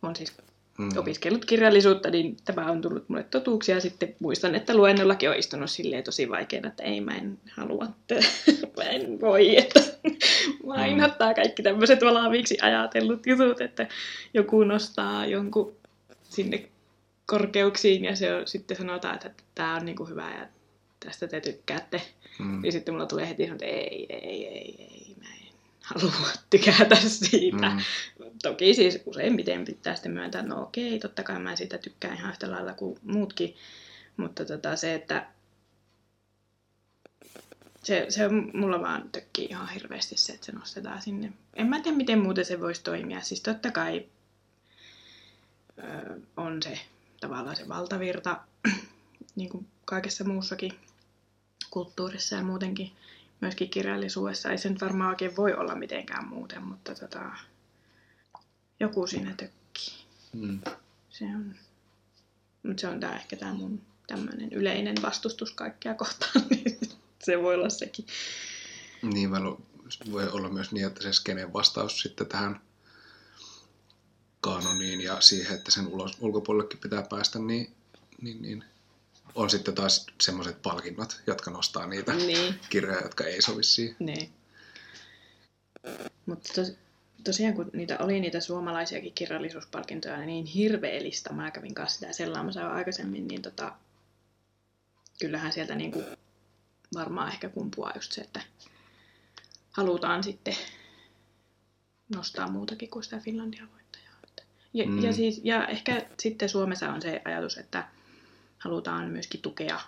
[0.02, 0.32] on siis
[0.78, 3.74] mm, opiskellut kirjallisuutta, niin tämä on tullut mulle totuuksia.
[3.74, 7.84] Ja sitten muistan, että luennollakin on istunut silleen tosi vaikeana, että ei, mä en halua,
[7.84, 8.14] että
[8.76, 9.80] mä en voi, että
[10.66, 13.86] mä inhottaa kaikki tämmöiset valaaviksi ajatellut jutut, että
[14.34, 15.76] joku nostaa jonkun
[16.22, 16.68] sinne
[17.28, 20.46] korkeuksiin ja se on, sitten sanotaan, että tämä on niinku hyvä ja
[21.00, 22.02] tästä te tykkäätte.
[22.38, 26.96] mm, Niin sitten mulla tulee heti, että ei, ei, ei, ei, mä en halua tykätä
[26.96, 27.68] siitä.
[27.70, 27.80] mm,
[28.42, 32.30] Toki siis useimmiten pitää sitten myöntää, että no okei, totta kai mä siitä tykkään ihan
[32.30, 33.56] yhtä lailla kuin muutkin.
[34.16, 35.26] Mutta tota, se, että
[37.84, 41.32] se, se on- mulla vaan tökkii ihan hirveästi se, että se nostetaan sinne.
[41.54, 43.20] En mä tiedä, miten muuten se voisi toimia.
[43.20, 44.06] Siis totta kai
[45.78, 46.78] ö, on se
[47.20, 48.40] tavallaan se valtavirta,
[49.36, 50.72] niin kuin kaikessa muussakin
[51.70, 52.92] kulttuurissa ja muutenkin
[53.40, 54.50] myöskin kirjallisuudessa.
[54.50, 57.30] Ei se nyt varmaan oikein voi olla mitenkään muuten, mutta tota,
[58.80, 59.94] joku siinä tökkii.
[60.32, 60.60] mm.
[61.10, 61.54] Se on,
[62.62, 66.80] mutta se on tää ehkä tämä mun tämmöinen yleinen vastustus kaikkea kohtaan, niin
[67.24, 68.06] se voi olla sekin.
[69.02, 69.30] Niin
[70.12, 72.60] voi olla myös niin, että se skenen vastaus sitten tähän
[74.40, 77.72] kanoniin ja siihen, että sen ulos, ulkopuolellekin pitää päästä, niin,
[78.22, 78.64] niin, niin
[79.34, 83.96] on sitten taas semmoiset palkinnot, jotka nostaa niitä Niin, kirjoja, jotka ei sovi siihen.
[83.98, 84.32] niin.
[86.26, 86.72] Mutta tos,
[87.24, 92.68] tosiaan kun niitä oli niitä suomalaisiakin kirjallisuuspalkintoja niin hirveellistä, mä kävin kanssa sitä sellaamassa jo
[92.70, 93.72] aikaisemmin, niin tota,
[95.20, 96.04] kyllähän sieltä niinku
[96.94, 98.40] varmaan ehkä kumpuaa just se, että
[99.70, 100.56] halutaan sitten
[102.16, 103.66] nostaa muutakin kuin sitä Finlandia
[104.78, 105.02] Ja, Mm.
[105.04, 107.88] ja, siis, ja ehkä sitten Suomessa on se ajatus, että
[108.58, 109.80] halutaan myöskin tukea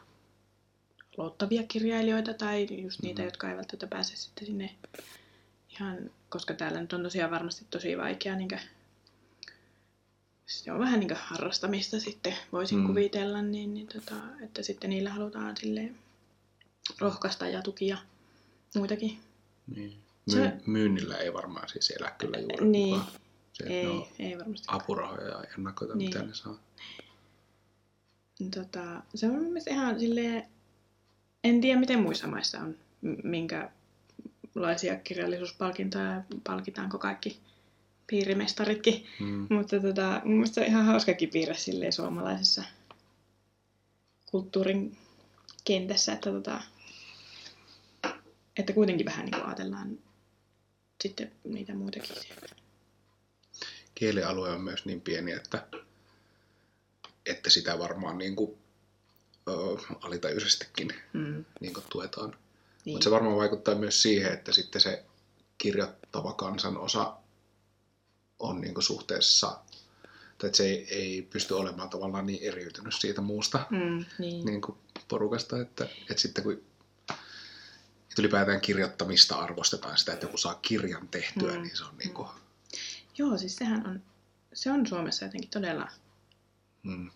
[1.18, 3.26] aloittavia kirjailijoita tai just niitä, Mm.
[3.26, 4.74] jotka eivät välttämättä pääse sitten sinne
[5.70, 8.48] ihan, koska täällä nyt on tosiaan varmasti tosi vaikea, niin
[10.46, 12.87] se on vähän niin kuin harrastamista sitten, voisin Mm.
[12.87, 15.96] kuvitella, niin, niin tota, että sitten niillä halutaan silleen
[16.98, 17.98] rohkaista ja tukia
[18.76, 19.18] muitakin.
[19.76, 19.96] Niin.
[20.29, 22.98] Se- My- myynnillä ei varmaan siis elä kyllä juuri Niin.
[23.00, 23.20] kukaan.
[23.66, 24.66] Se, Ei, no, ei varmasti.
[24.70, 26.09] apurahoja ja ennakoita, Niin.
[26.11, 26.59] mitä ne saa.
[28.55, 30.46] Tota, se on mun mielestä ihan silleen,
[31.44, 32.77] en tiedä miten muissa maissa on,
[33.25, 37.40] minkälaisia kirjallisuuspalkintoja, palkitaanko kaikki
[38.07, 39.07] piirimestaritkin.
[39.20, 39.46] Mm.
[39.51, 42.64] Mutta tota, mun mielestä se on ihan hauskakin piirre silleen suomalaisessa
[44.27, 44.96] kulttuurin
[45.64, 46.62] kentässä, että, tota,
[48.59, 49.99] että kuitenkin vähän niin kuin ajatellaan
[51.03, 52.16] sitten niitä muitakin.
[54.01, 55.67] Kielialue on myös niin pieni, että,
[57.27, 58.59] että sitä varmaan niin kuin,
[59.49, 59.53] ö,
[60.01, 62.31] alitajuisestikin Mm, niin kuin tuetaan.
[62.85, 62.95] niin.
[62.95, 65.05] Mutta se varmaan vaikuttaa myös siihen, että sitten se
[65.59, 67.17] kirjoittava kansanosa
[68.39, 69.59] on niin kuin suhteessa,
[70.39, 74.45] tai että se ei, ei pysty olemaan tavallaan niin eriytynyt siitä muusta mm, niin.
[74.47, 76.53] niin kuin porukasta, että, että sitten kun
[78.11, 81.63] että ylipäätään kirjoittamista arvostetaan sitä, että joku saa kirjan tehtyä, Mm.
[81.63, 82.29] niin se on niin kuin,
[83.18, 84.03] Joo, siis sehän on,
[84.53, 85.88] se on Suomessa jotenkin todella
[86.83, 87.11] mm,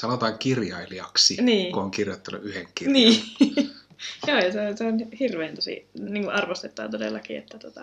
[0.00, 1.72] sanotaan kirjailijaksi, Niin.
[1.72, 2.92] kun on kirjoittanut yhden kirjan.
[2.92, 3.22] Niin.
[4.26, 7.82] Joo, ja se, on- se on hirveän tosi niin kuin arvostettaa todellakin, että tota,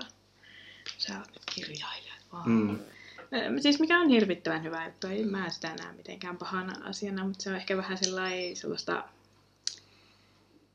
[0.98, 2.14] sä oot nyt kirjailija.
[2.34, 2.50] Vaan.
[2.50, 2.80] Mm.
[3.32, 3.60] Mm.
[3.62, 7.50] Siis mikä on hirvittävän hyvä juttu, ei mä sitä näe mitenkään pahana asiana, mutta se
[7.50, 9.04] on ehkä vähän sellainen sellaista,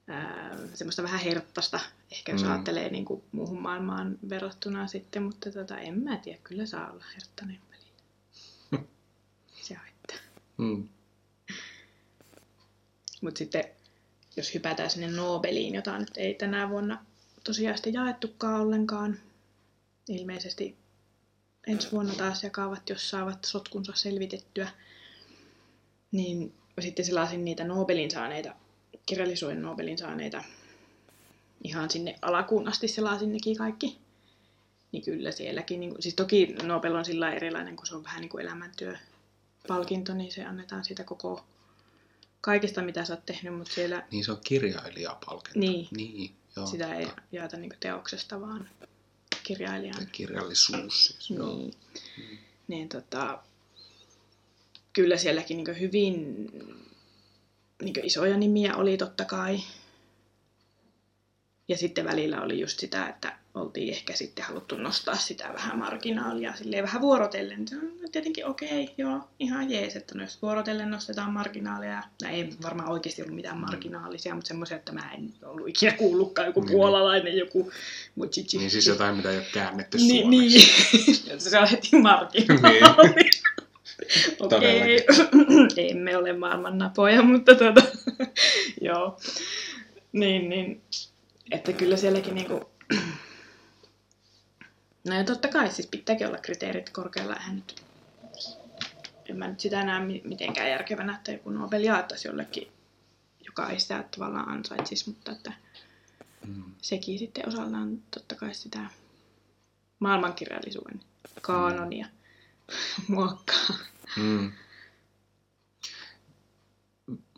[0.09, 1.81] ää, semmoista vähän herttasta,
[2.13, 2.47] ehkä jos Mm.
[2.47, 2.53] mm.
[2.53, 7.05] ajattelee niin kuin muuhun maailmaan verrattuna sitten, mutta tota, en mä tiedä, kyllä saa olla
[7.15, 8.87] herttainen välillä.
[9.63, 10.17] Se haittaa.
[10.59, 10.89] Mm.
[13.21, 13.65] Mutta sitten
[14.37, 17.05] jos hypätään sinne Nobeliin, jota nyt ei tänä vuonna
[17.45, 19.19] tosiaan sitten jaettukaan ollenkaan,
[20.09, 20.77] ilmeisesti
[21.67, 24.69] ensi vuonna taas jakavat, jos saavat sotkunsa selvitettyä,
[26.13, 28.55] niin sitten selasin niitä Nobelin saaneita,
[29.07, 30.45] kirjallisuuden Nobelin saaneita,
[31.65, 33.99] ihan sinne alakuun asti selasin nekin kaikki.
[34.93, 38.21] Niin kyllä sielläkin, niin kuin, siis toki Nobel on sillä erilainen, kun se on vähän
[38.21, 41.45] niin kuin elämäntyöpalkinto, niin se annetaan siitä koko
[42.41, 45.59] kaikesta, mitä sä oot tehnyt, mutta siellä Niin se on kirjailijapalkinto.
[45.59, 45.89] Niin.
[45.91, 46.35] niin.
[46.57, 48.69] Joo, Sitä ei jaeta niin teoksesta, vaan
[49.43, 50.07] kirjailijan.
[50.13, 51.31] kirjallisuus siis.
[51.31, 51.57] Joo.
[51.57, 51.75] Niin.
[52.69, 53.39] niin tota,
[54.93, 56.49] kyllä sielläkin niin hyvin
[57.85, 59.61] niin isoja nimiä oli totta kai.
[61.69, 66.55] Ja sitten välillä oli just sitä, että oltiin ehkä sitten haluttu nostaa sitä vähän marginaalia
[66.57, 67.69] silleen vähän vuorotellen.
[67.69, 72.03] Se on tietenkin okei, okay, joo, ihan jees, että no jos vuorotellen nostetaan marginaalia.
[72.23, 76.47] No ei varmaan oikeasti ollut mitään marginaalisia, mutta semmoisia, että mä en ollut ikinä kuullutkaan
[76.47, 77.73] joku Niin, puolalainen, joku
[78.15, 78.59] muchichi.
[78.59, 81.23] Niin siis jotain, mitä ei ole käännetty Niin, suomeksi.
[81.27, 81.41] niin.
[81.51, 83.31] se on heti marginaali.
[84.41, 87.83] Okei, emme ole maailman napoja, mutta tota,
[88.81, 89.21] joo.
[90.13, 90.83] Niin, niin.
[91.51, 92.61] Että kyllä sielläkin niinku...
[95.09, 97.35] No ja totta kai siis pitääkin olla kriteerit korkealla.
[97.35, 97.83] Eihän nyt...
[99.29, 102.69] En mä nyt sitä näe mi- mitenkään järkevänä, että joku Nobel jaettaisiin jollekin,
[103.47, 105.53] joka ei sitä tavallaan ansaitsisi, mutta että
[106.47, 106.65] Mm.
[106.83, 108.79] sekin sitten osaltaan totta kai sitä
[109.99, 111.01] maailmankirjallisuuden
[111.41, 112.07] kaanonia
[113.09, 113.67] muokkaa.
[114.17, 114.53] Mm.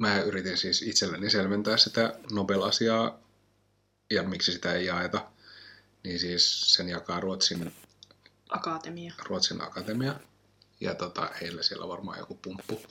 [0.01, 3.19] Mä yritin siis itselleni selventää sitä Nobel-asiaa
[4.11, 5.27] ja miksi sitä ei jaeta.
[6.05, 7.75] Niin siis sen jakaa Ruotsin,
[8.49, 9.15] Akatemia.
[9.25, 10.15] Ruotsin akatemia.
[10.81, 12.83] Ja tota, heillä siellä on varmaan joku pumppu.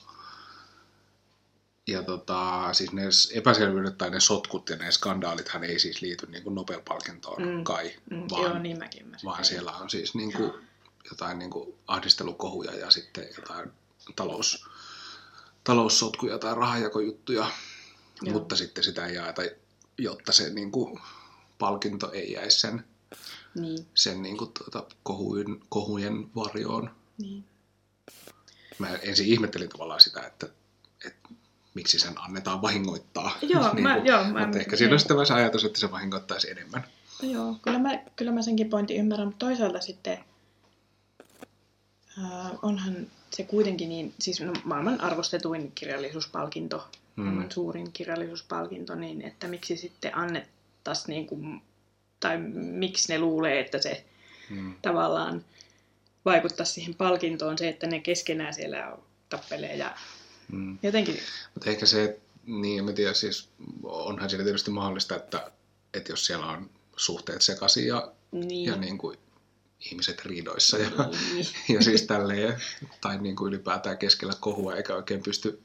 [1.88, 6.44] Ja tota, siis ne epäselvyydet tai ne sotkut ja ne skandaalithan ei siis liity niin
[6.44, 7.64] kuin Nobel-palkintoon Mm.
[7.64, 9.28] kai, Mm, vaan, joo, niin mäkin ymmärsin.
[9.30, 10.52] vaan siellä on siis niin kuin
[11.12, 13.72] jotain niin kuin ahdistelukohuja ja sitten jotain
[14.16, 14.66] talous,
[15.64, 17.48] taloussotkuja tai rahajakojuttuja,
[18.22, 18.34] Joo.
[18.34, 19.42] mutta sitten sitä ei jaeta,
[19.98, 21.00] jotta se niin kuin
[21.60, 22.84] palkinto ei jäisi sen,
[23.56, 26.92] Niin, sen niin kuin tuota kohujen, kohujen varjoon.
[27.18, 27.44] niin.
[28.80, 30.48] Mä ensin ihmettelin tavallaan sitä, että,
[31.06, 31.30] että
[31.74, 33.38] miksi sen annetaan vahingoittaa.
[33.42, 35.00] Joo, mä- kuin, joo, mä- mutta ehkä siinä on niin.
[35.00, 36.88] sitten myös ajatus, että se vahingoittaisi enemmän.
[37.22, 40.20] Joo, kyllä mä, kyllä mä senkin pointin ymmärrän, mutta toisaalta sitten
[42.20, 47.24] äh, onhan se kuitenkin niin, siis no, maailman arvostetuin kirjallisuuspalkinto, Hmm.
[47.24, 51.62] maailman suurin kirjallisuuspalkinto, niin että miksi sitten annettaisiin niin kuin,
[52.20, 54.06] tai miksi ne luulee, että se
[54.50, 54.76] Hmm.
[54.82, 55.46] tavallaan
[56.26, 58.98] vaikuttaa siihen palkintoon se, että ne keskenään siellä
[59.30, 59.96] tappelee ja
[60.52, 60.78] Hmm.
[60.84, 61.20] jotenkin,
[61.54, 63.50] Mutta ehkä se, niin en tiedä, siis
[63.84, 65.52] onhan siinä tietysti mahdollista, että,
[65.94, 69.18] että jos siellä on suhteet sekaisin ja, niin, ja niin kuin
[69.86, 70.90] ihmiset riidoissa ja,
[71.34, 72.62] niin, ja siis tälleen,
[73.02, 75.62] tai niin kuin ylipäätään keskellä kohua eikä oikein pysty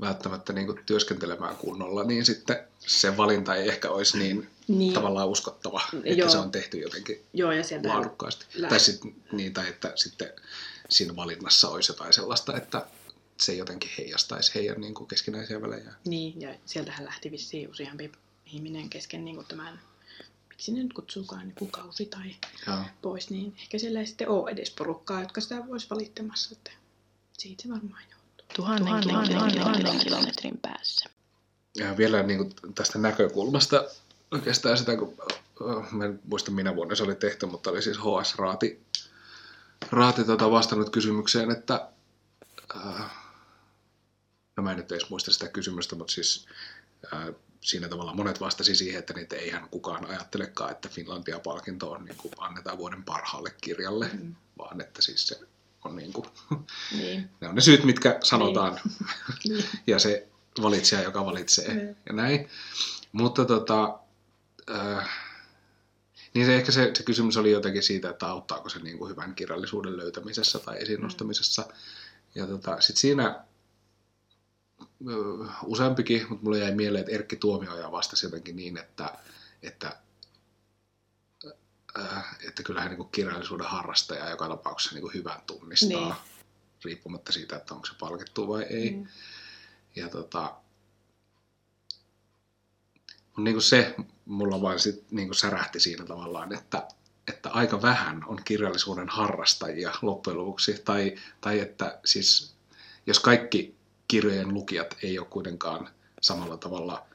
[0.00, 5.28] välttämättä niin kuin työskentelemään kunnolla, niin sitten se valinta ei ehkä olisi niin niin, tavallaan
[5.28, 6.28] uskottava, että Joo.
[6.28, 8.46] se on tehty jotenkin joo ja laadukkaasti.
[8.54, 9.00] Lä- Tai, sit,
[9.32, 10.32] niin, tai että sitten
[10.88, 12.86] siinä valinnassa olisi jotain sellaista, että
[13.36, 15.94] se jotenkin heijastaisi heidän niin kuin keskinäisiä välejä.
[16.04, 18.12] Niin, ja sieltähän lähti vissiin useampi
[18.46, 19.80] ihminen kesken niin kuin tämän,
[20.54, 22.36] miksi ne nyt kutsuukaan, niin kausi tai
[22.66, 22.78] Joo.
[23.02, 26.70] pois, niin ehkä siellä ei sitten ole edes porukkaa, jotka sitä voisi valittamassa, että
[27.38, 28.46] siitä se varmaan johtuu.
[28.56, 31.10] Tuhannen, tuhannen, tuhannen, tuhannen kilometrin päässä.
[31.76, 33.84] Ja vielä niin kuin tästä näkökulmasta
[34.30, 35.14] oikeastaan sitä, kun
[35.70, 38.82] äh, mä en muista minä vuonna se oli tehty, mutta oli siis HS Raati,
[39.90, 41.88] Raati tota vastannut kysymykseen, että
[42.76, 43.10] äh,
[44.56, 46.46] no mä en nyt edes muista sitä kysymystä, mutta siis
[47.14, 47.34] äh,
[47.64, 52.34] siinä tavalla monet vastasi siihen, että niitä eihän kukaan ajattelekaan, että Finlandia-palkinto on niin kuin
[52.38, 54.34] annetaan vuoden parhaalle kirjalle, Mm.
[54.58, 55.40] vaan että siis se
[55.84, 56.26] on niin kuin,
[56.98, 58.80] Niin, ne on ne syyt, mitkä sanotaan
[59.48, 59.64] niin.
[59.86, 60.28] ja se
[60.62, 61.96] valitsija, joka valitsee Niin.
[62.06, 62.48] ja näin.
[63.12, 63.98] Mutta tota,
[64.70, 65.08] äh,
[66.34, 69.34] niin se ehkä se, se kysymys oli jotenkin siitä, että auttaako se niin kuin hyvän
[69.34, 71.04] kirjallisuuden löytämisessä tai esiin Mm.
[71.04, 71.66] nostamisessa.
[72.34, 73.44] Ja tota, sit siinä
[75.64, 79.18] useampikin, mutta mulle jäi mieleen, että Erkki Tuomioja vastasi jotenkin niin, että,
[79.62, 79.96] että,
[82.48, 86.14] että kyllähän niin kuin kirjallisuuden harrastaja joka tapauksessa niin kuin hyvän tunnistaa, Niin.
[86.84, 88.90] riippumatta siitä, että onko se palkittu vai ei.
[88.90, 89.06] Mm.
[89.96, 90.54] Ja tota,
[93.36, 96.88] mut niinku se mulla vaan sit niinku särähti siinä tavallaan, että,
[97.28, 100.82] että aika vähän on kirjallisuuden harrastajia loppujen lopuksi.
[100.84, 102.54] Tai, tai että siis
[103.06, 103.74] jos kaikki
[104.08, 105.88] kirjojen lukijat ei ole kuitenkaan
[106.20, 107.06] samalla tavalla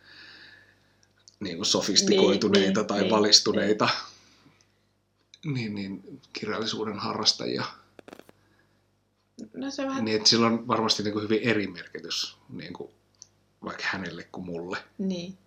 [1.39, 3.89] niin kuin sofistikoituneita Niin, tai niin, valistuneita,
[5.45, 7.65] niin, niin kirjallisuuden harrastajia.
[9.53, 12.91] No se vähän, Niin, että sillä on varmasti niin kuin hyvin eri merkitys niin kuin
[13.63, 14.77] vaikka hänelle kuin mulle.
[14.97, 15.37] niin.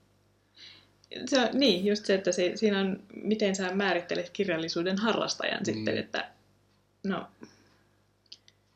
[1.26, 5.76] Se on, niin, just se, että se, siinä on, miten sä määrittelet kirjallisuuden harrastajan Niin.
[5.76, 6.31] sitten, että
[7.05, 7.26] no,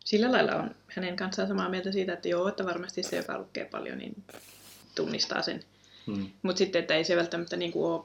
[0.06, 3.64] sillä lailla on hänen kanssaan samaa mieltä siitä, että joo, että varmasti se, joka lukee
[3.64, 4.24] paljon, niin
[4.94, 5.64] tunnistaa sen.
[6.06, 6.30] Hmm.
[6.42, 8.04] Mutta sitten, että ei se välttämättä niin kuin ole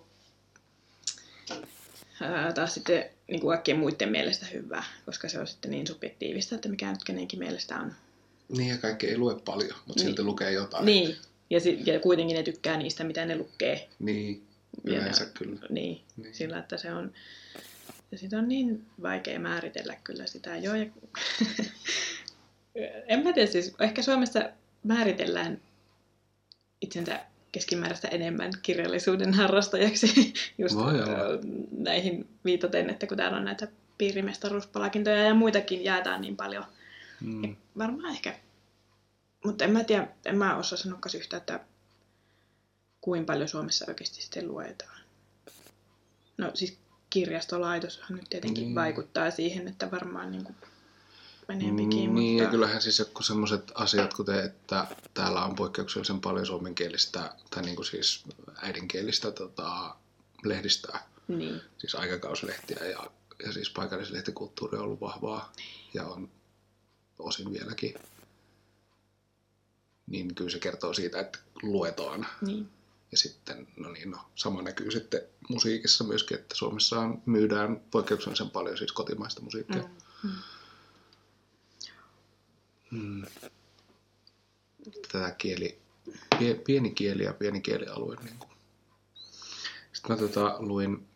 [2.22, 6.56] ää, taas sitten niin kuin kaikkien muiden mielestä hyvää, koska se on sitten niin subjektiivista,
[6.56, 7.94] että mikä nyt kenenkin mielestä on.
[8.58, 10.08] Niin ja kaikki ei lue paljon, mutta Niin.
[10.08, 10.86] silti lukee jotain.
[10.86, 11.18] Niin,
[11.50, 13.90] ja, si- ja kuitenkin ne tykkää niistä, mitä ne lukee.
[14.00, 14.48] Niin,
[14.84, 15.60] Ja yleensä ne- kyllä.
[15.70, 16.36] Niin, Niin.
[16.36, 17.14] sillä että se on,
[18.12, 20.58] ja sitä on niin vaikea määritellä kyllä sitä.
[20.58, 20.86] Joo, ja...
[23.08, 24.50] en mä tiedä, siis ehkä Suomessa
[24.84, 25.62] määritellään
[26.82, 31.20] itsensä keskimääräistä enemmän kirjallisuuden harrastajaksi just Voi olla.
[31.20, 31.40] ö,
[31.78, 36.66] näihin viitaten, että kun täällä on näitä piirimestaruuspalkintoja ja muitakin jaetaan niin paljon.
[37.22, 37.56] Mm.
[37.78, 38.40] Varmaan ehkä,
[39.46, 41.60] mutta en mä tiedä, en mä osaa sanoakaan yhtä, että
[43.02, 45.02] kuinka paljon Suomessa oikeasti sitten luetaan.
[46.38, 46.78] No siis
[47.12, 48.68] kirjastolaitoshan nyt tietenkin Niin.
[48.68, 48.76] niin.
[48.76, 50.56] vaikuttaa siihen, että varmaan niin kuin
[51.50, 52.44] enempikin, Niin, mutta...
[52.44, 57.76] ja kyllähän siis kun semmoiset asiat, kuten että täällä on poikkeuksellisen paljon suomenkielistä, tai niin
[57.76, 58.24] kuin siis
[58.62, 59.96] äidinkielistä tota,
[60.44, 63.12] lehdistöä, Niin, siis aikakauslehtiä ja,
[63.46, 65.54] ja siis paikallislehtikulttuuri on ollut vahvaa
[65.94, 66.30] ja on
[67.20, 67.94] osin vieläkin.
[70.08, 72.28] Niin kyllä se kertoo siitä, että luetaan.
[72.42, 72.70] niin,
[73.12, 78.50] Ja sitten, no niin, no, sama näkyy sitten musiikissa myöskin, että Suomessa on, myydään poikkeuksellisen
[78.50, 79.84] paljon siis kotimaista musiikkia.
[80.24, 80.36] mm, mm.
[82.92, 83.26] Mm.
[85.12, 85.80] Tätä kieli,
[86.40, 88.16] pie, pieni kieli ja pieni kielialue.
[88.16, 88.52] Niin kuin.
[89.94, 91.08] Sitten mä tota, luin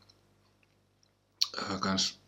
[1.58, 2.20] äh, kans,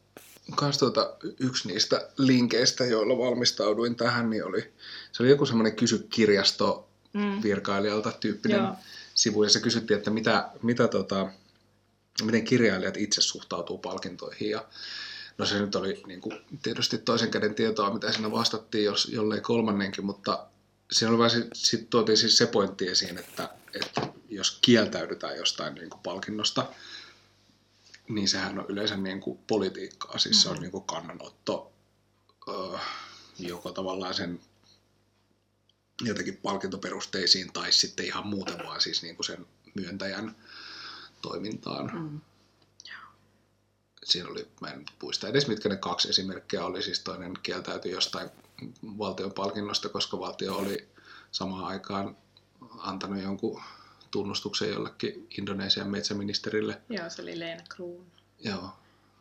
[0.55, 4.73] kans tota, yksi niistä linkeistä, joilla valmistauduin tähän, niin oli,
[5.11, 6.89] se oli joku semmoinen kysy kirjasto
[7.43, 8.75] virkailijalta tyyppinen Joo.
[9.17, 11.27] Sivu, ja se kysyttiin, että mitä, mitä tota,
[12.23, 14.65] miten kirjailijat itse suhtautuu palkintoihin, ja
[15.37, 19.41] no se nyt oli niin kuin, tietysti toisen käden tietoa, mitä siinä vastattiin, jos, jollei
[19.41, 20.47] kolmannenkin, mutta
[20.91, 25.89] siinä oli vaan sit, tuotiin siis se pointti esiin, että, että jos kieltäydytään jostain niin
[25.89, 26.65] kuin palkinnosta,
[28.09, 30.61] niin sehän on yleensä niin kuin politiikkaa, siis se on Mhm.
[30.61, 31.71] niin kuin kannanotto
[32.47, 32.77] öö,
[33.39, 34.39] joko tavallaan sen
[36.01, 40.35] jotenkin palkintoperusteisiin tai sitten ihan muuten vaan siis niin kuin sen myöntäjän
[41.21, 41.91] toimintaan.
[41.93, 42.21] Mm.
[44.03, 48.29] Siinä oli, mä en muista edes mitkä ne kaksi esimerkkiä oli, siis toinen kieltäytyi jostain
[48.83, 50.87] valtion palkinnosta, koska valtio oli
[51.31, 52.17] samaan aikaan
[52.77, 53.61] antanut jonkun
[54.11, 56.81] tunnustuksen jollekin Indonesian metsäministerille.
[56.89, 58.11] Joo, se oli Leena Kruun.
[58.39, 58.69] Joo,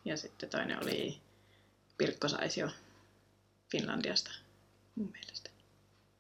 [0.05, 1.21] Ja sitten toinen oli
[1.99, 2.69] Pirkko Saisio
[3.71, 4.31] Finlandiasta,
[4.95, 5.46] mun mielestä.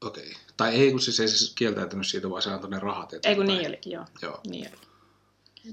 [0.07, 0.23] Okei.
[0.27, 0.35] Okay.
[0.57, 3.31] Tai ei, kun siis ei se kieltäytynyt siitä, vaan se antoi ne rahat Ei kun
[3.31, 3.59] eteenpäin.
[3.59, 4.05] niin olikin, joo.
[4.23, 4.40] Joo.
[4.47, 4.87] Niin oli.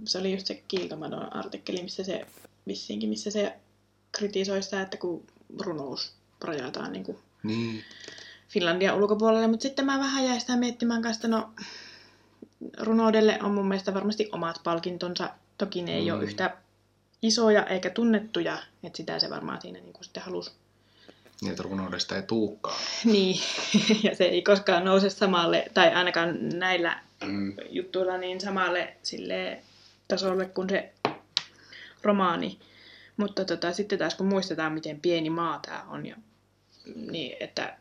[0.05, 2.27] Se oli just se Kiiltomadon artikkeli, missä se
[2.67, 3.53] vissiinkin, missä se
[4.11, 5.25] kritisoi sitä, että kun
[5.59, 7.83] runous rajataan niin kuin Niin,
[8.49, 11.49] Finlandian ulkopuolelle, mutta sitten mä vähän jäin sitä miettimään kanssa, no
[12.79, 15.29] runoudelle on mun mielestä varmasti omat palkintonsa.
[15.57, 16.15] Toki ne ei Mm.
[16.17, 16.57] ole yhtä
[17.21, 20.51] isoja eikä tunnettuja, että sitä se varmaan siinä niin kuin sitten halusi.
[21.51, 22.79] Että runoudesta ei tuukkaan.
[23.05, 23.39] Niin,
[24.03, 27.53] ja se ei koskaan nouse samalle, tai ainakaan näillä Mm.
[27.69, 29.61] juttuilla niin samalle sille
[30.07, 30.93] tasolle kuin se
[32.01, 32.59] romaani.
[33.17, 36.15] Mutta tota, sitten taas kun muistetaan, miten pieni maa tämä on, ja,
[37.11, 37.77] niin että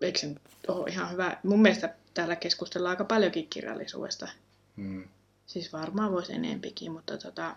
[0.00, 0.34] eikö se
[0.68, 1.36] ole ihan hyvä.
[1.42, 4.28] Mun mielestä täällä keskustellaan aika paljonkin kirjallisuudesta.
[4.76, 5.08] Mm.
[5.46, 7.56] Siis varmaan voisi enempikin, mutta tota,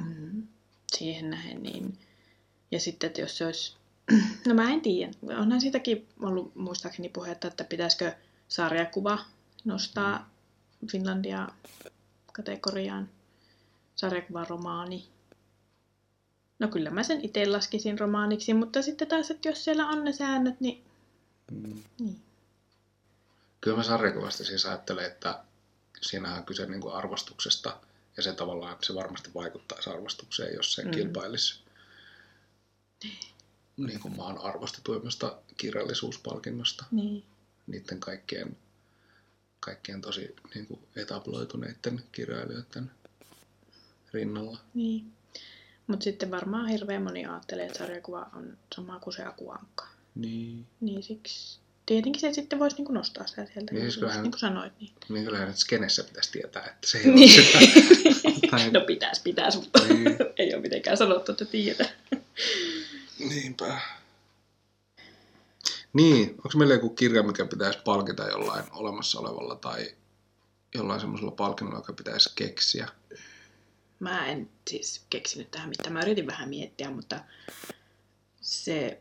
[0.00, 0.42] mm,
[0.96, 1.98] siihen nähen niin.
[2.72, 3.76] Ja sitten, että jos se olisi,
[4.46, 8.12] no mä en tiedä, onhan siitäkin ollut muistaakseni puhetta, että pitäisikö
[8.48, 9.18] sarjakuva
[9.64, 10.30] nostaa
[10.92, 11.48] Finlandia
[12.32, 13.08] kategoriaan
[13.94, 15.08] sarjakuvan romaani.
[16.58, 20.12] No kyllä mä sen itse laskisin romaaniksi, mutta sitten taas, että jos siellä on ne
[20.12, 20.84] säännöt, niin,
[21.50, 21.82] Mm.
[21.98, 22.20] niin.
[23.60, 25.44] Kyllä mä sarjakuvasta siis ajattelen, että
[26.00, 27.80] siinä on kyse niin kuin arvostuksesta
[28.16, 30.88] ja se tavallaan se varmasti vaikuttaisi arvostukseen, jos se Mm.
[30.88, 30.94] mm.
[30.94, 31.61] kilpailisi
[33.76, 37.24] niin kuin maan arvostetuimmasta kirjallisuuspalkinnosta niin.
[37.66, 38.56] niiden kaikkien,
[39.60, 42.90] kaikkien tosi niin kuin etabloituneiden kirjailijoiden
[44.12, 44.58] rinnalla.
[44.74, 45.12] Niin.
[45.86, 49.86] Mutta sitten varmaan hirveän moni ajattelee, että sarjakuva on sama kuin se akuankka.
[50.14, 50.66] Niin.
[50.80, 54.30] Niin siksi tietenkin se sitten voisi niinku nostaa sitä sieltä, Niin, niin, siis kyllähän- niin
[54.32, 54.72] kuin sanoit.
[54.80, 54.92] Niin.
[55.08, 57.44] Niin kyllä nyt skenessä pitäisi tietää, että se ei ole Niin.
[57.44, 57.58] sitä.
[58.50, 60.06] Tai- no pitäis, pitäis, mutta Niin.
[60.38, 61.88] ei ole mitenkään sanottu, että tiedä.
[63.28, 63.80] Niinpä.
[65.92, 69.94] Niin, onko meillä joku kirja, mikä pitäisi palkita jollain olemassa olevalla tai
[70.74, 72.88] jollain semmoisella palkinnolla, joka pitäisi keksiä?
[74.00, 75.92] Mä en siis keksinyt tähän mitään.
[75.92, 77.20] Mä yritin vähän miettiä, mutta
[78.40, 79.00] se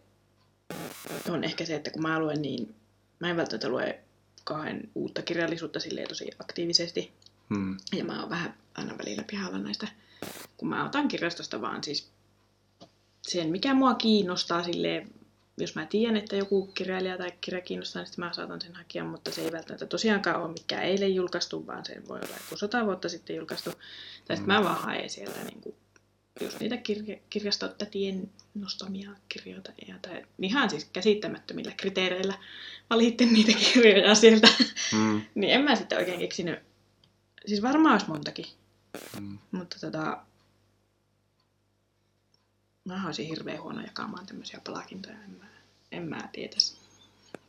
[1.29, 2.75] on ehkä se, että kun mä luen, niin
[3.19, 3.99] mä en välttämättä lue
[4.43, 7.13] kahden uutta kirjallisuutta silleen tosi aktiivisesti.
[7.49, 7.77] Hmm.
[7.91, 9.87] Ja mä oon vähän aina välillä pihalla näistä
[10.61, 12.11] kun mä otan kirjastosta vaan siis
[13.21, 15.11] sen, mikä mua kiinnostaa silleen,
[15.57, 19.03] jos mä tiedän, että joku kirjailija tai kirja kiinnostaa, niin sitten mä saatan sen hakea,
[19.03, 22.85] mutta se ei välttämättä tosiaankaan ole mikään eilen julkaistu, vaan se voi olla joku sata
[22.85, 23.71] vuotta sitten julkaistu.
[24.25, 25.75] Tai sitten mä vaan haen sieltä niin kuin,
[26.41, 29.71] just niitä kirja, kirjastotätien nostamia kirjoita.
[29.87, 32.33] Ja, tai ihan siis käsittämättömillä kriteereillä
[32.89, 34.47] valitten niitä kirjoja sieltä.
[34.93, 35.21] Mm.
[35.35, 36.59] niin en mä sitten oikein keksinyt.
[37.45, 38.45] Siis varmaan olisi montakin.
[39.19, 39.37] Mm.
[39.51, 40.17] Mutta tota,
[42.97, 45.23] mä olisin hirveän huono jakamaan tämmöisiä palkintoja.
[45.23, 45.45] En mä,
[45.91, 46.77] en mä tietäisi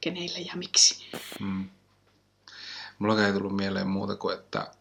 [0.00, 1.10] kenelle ja miksi.
[1.40, 1.68] Mm.
[2.98, 4.74] Mulla ei tullut mieleen muuta kuin, että,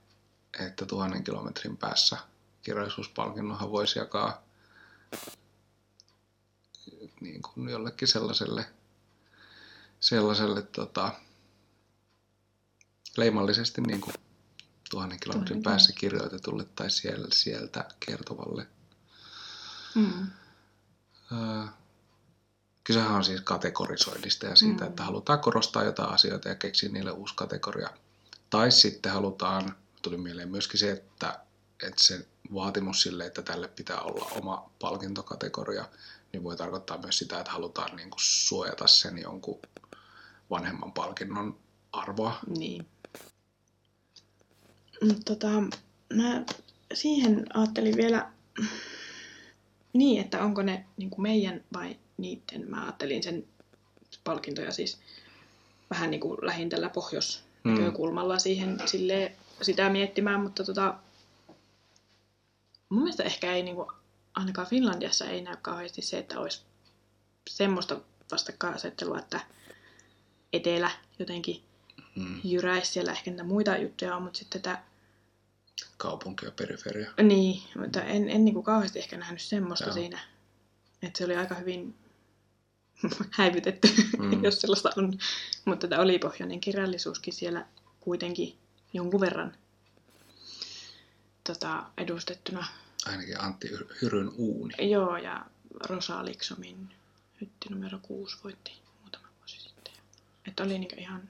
[0.60, 2.18] että tuhannen kilometrin päässä
[2.62, 4.44] kirjallisuuspalkinnonhan voisi jakaa
[7.22, 8.66] niin kuin jollekin sellaiselle,
[10.00, 11.14] sellaiselle tota,
[13.18, 14.14] leimallisesti niin kuin
[14.90, 18.68] tuhannen kilometrin päässä kirjoitetulle tai siellä, sieltä kertovalle.
[19.96, 20.28] Mm.
[22.84, 24.90] Kysehän on siis kategorisoinnista ja siitä, Mm.
[24.90, 27.90] että halutaan korostaa jotain asioita ja keksiä niille uusi kategoria.
[28.50, 31.40] Tai sitten halutaan, tuli mieleen myöskin se, että,
[31.84, 35.86] että se vaatimus sille, että tälle pitää olla oma palkintokategoria,
[36.34, 39.60] niin voi tarkoittaa myös sitä, että halutaan niin kuin suojata sen jonkun
[40.50, 41.60] vanhemman palkinnon
[41.92, 42.40] arvoa.
[42.48, 42.88] Niin.
[45.26, 45.48] Tota,
[46.14, 46.44] mä
[46.94, 48.32] siihen ajattelin vielä
[49.94, 52.70] niin, että onko ne niin kuin meidän vai niiden.
[52.70, 53.46] Mä ajattelin sen
[54.24, 54.98] palkintoja siis
[55.90, 60.96] vähän niin kuin lähin tällä pohjoisnäkökulmalla siihen silleen, sitä miettimään, mutta tota,
[62.90, 63.88] mun mielestä ehkä ei niin kuin,
[64.34, 66.62] ainakaan Finlandiassa ei näy kauheasti se, että olisi
[67.50, 68.00] semmoista
[68.32, 69.40] vastakkainasettelua, että
[70.54, 71.64] etelä jotenkin
[72.16, 72.42] Mm.
[72.44, 74.82] jyräisi siellä ehkä niitä muita juttuja on, mutta sitten tätä,
[76.02, 77.12] Kaupunki ja periferia.
[77.24, 79.94] niin, mutta en, en niin kuin kauheasti ehkä nähnyt semmoista Joo.
[79.94, 80.20] siinä,
[81.02, 81.96] että se oli aika hyvin
[83.32, 83.88] häivytetty,
[84.18, 84.44] Mm.
[84.44, 85.14] jos sellaista on.
[85.66, 87.66] Mutta tämä oli pohjoinen kirjallisuuskin siellä
[88.00, 88.58] kuitenkin
[88.94, 89.56] jonkun verran
[91.44, 92.68] tota, edustettuna.
[93.06, 94.90] Ainakin Antti Hy- Hyryn uuni.
[94.90, 95.46] Joo, ja
[95.90, 96.90] Rosa Liksomin
[97.42, 98.72] hytti numero 6 voitti
[99.02, 99.94] muutama vuosi sitten.
[100.48, 101.30] Että oli niinku ihan,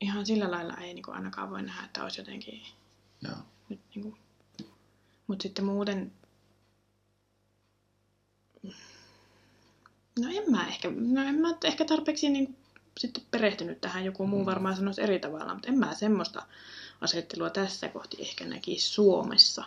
[0.00, 2.62] ihan sillä lailla ei niinku ainakaan voi nähdä, että olisi jotenkin
[3.22, 3.36] Joo.
[3.68, 4.18] nyt niinku...
[5.26, 6.12] Mutta sitten muuten...
[10.20, 12.54] No en mä ehkä, no en mä ehkä tarpeeksi niinku
[12.98, 14.04] sitten perehtynyt tähän.
[14.04, 14.46] Joku muu Mm.
[14.46, 16.46] varmaan sanoisi eri tavalla, mutta en mä semmoista
[17.00, 19.64] asettelua tässä kohti ehkä näkisi Suomessa.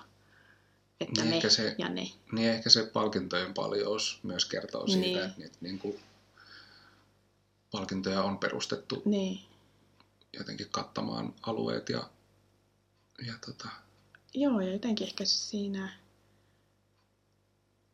[1.02, 2.08] Että Niin ne ehkä se- ja ne.
[2.32, 5.20] Niin ehkä se palkintojen paljous myös kertoo siitä, Niin.
[5.26, 6.00] että niitä niin kuin,
[7.72, 9.40] palkintoja on perustettu Niin.
[10.40, 12.10] Jotenkin kattamaan alueet ja,
[13.26, 13.68] ja tota,
[14.34, 15.90] Joo, ja jotenkin ehkä siinä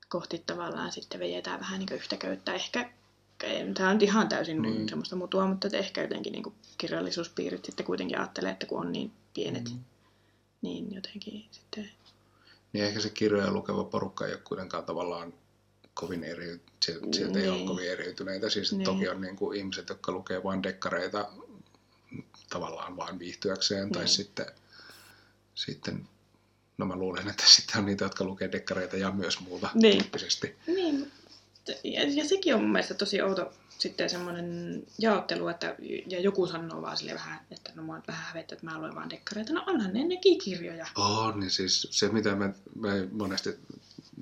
[0.09, 2.53] kohti tavallaan sitten vejetään vähän niin yhtä köyttä.
[2.53, 2.89] Ehkä,
[3.73, 4.73] tämä on ihan täysin Niin.
[4.75, 4.89] niin.
[4.89, 9.11] semmoista mutua, mutta että ehkä jotenkin niin kirjallisuuspiirit sitten kuitenkin ajattelee, että kun on niin
[9.33, 9.79] pienet, Mm.
[10.61, 11.89] niin jotenkin sitten...
[12.73, 15.33] niin ehkä se kirjoja lukeva porukka ei ole kuitenkaan tavallaan
[15.93, 17.67] kovin eri, sieltä, sieltä ei ole Niin.
[17.67, 18.49] kovin eriytyneitä.
[18.49, 18.83] Siis Niin.
[18.85, 21.29] toki on niin kuin ihmiset, jotka lukee vain dekkareita
[22.49, 24.09] tavallaan vain viihtyäkseen, tai Niin.
[24.09, 24.45] sitten,
[25.55, 26.07] sitten,
[26.77, 29.97] no mä luulen, että sitten on niitä, jotka lukee dekkareita ja myös muuta Niin.
[29.97, 30.55] tyyppisesti.
[30.67, 31.11] Niin,
[31.83, 35.75] ja, ja sekin on mun mielestä tosi outo sitten semmoinen jaottelu, että
[36.07, 38.95] ja joku sanoo vaan sille vähän, että no mua nyt vähän hävettä, että mä luen
[38.95, 39.53] vaan dekkareita.
[39.53, 40.87] No onhan ne nekin kirjoja.
[40.95, 43.49] On, niin siis se mitä mä, mä monesti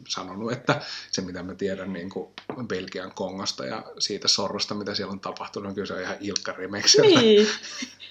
[0.07, 0.81] sanonut, että
[1.11, 2.27] se mitä mä tiedän niin kuin
[2.67, 6.55] Belgian Kongosta ja siitä sorrosta, mitä siellä on tapahtunut, kyllä se on ihan Ilkka.
[7.01, 7.47] Niin.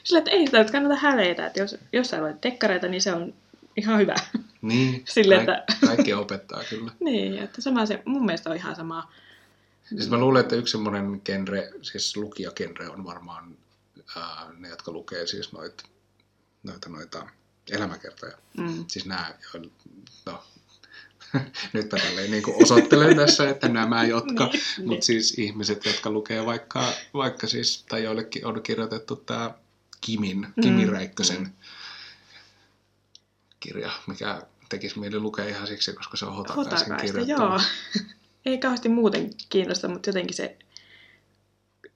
[0.04, 3.12] Sillä, että ei sitä nyt kannata hävetä, että jos, jos sä luet dekkareita, niin se
[3.12, 3.34] on
[3.76, 4.14] ihan hyvä.
[4.62, 6.90] Niin, Sille, kaik- että- kaikki opettaa kyllä.
[7.00, 9.12] niin, että sama se, mun mielestä on ihan sama.
[9.84, 13.56] Siis mä luulen, että yksi semmoinen genre, siis lukijagenre on varmaan
[14.16, 15.82] ää, ne, jotka lukee siis noit,
[16.62, 17.26] noita, noita
[17.70, 18.36] elämäkertoja.
[18.56, 18.84] Mm.
[18.88, 19.34] Siis nämä,
[20.26, 20.42] no,
[21.72, 25.02] nyt mä tälleen niin kuin osoittelen tässä, että nämä, jotka, Niin, mutta niin.
[25.02, 29.50] siis ihmiset, jotka lukee vaikka, vaikka siis, tai joillekin on kirjoitettu tämä
[30.00, 31.50] Kimin, Kimi Mm, Räikkösen mm.
[33.60, 37.60] kirja, mikä tekisi mieli lukea ihan siksi, koska se on Hotakaisen kirjoittama.
[37.94, 38.04] joo.
[38.46, 40.56] Ei kauheasti muuten kiinnosta, mutta jotenkin se,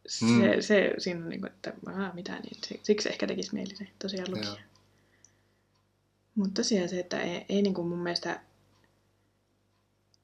[0.06, 0.40] se, Mm.
[0.60, 4.30] se siinä on niin kuin, että aah, mitä niin, siksi ehkä tekisi mieli se tosiaan
[4.30, 4.44] lukia.
[4.44, 4.56] Joo.
[6.34, 8.40] Mutta tosiaan se, että ei, ei niin kuin mun mielestä,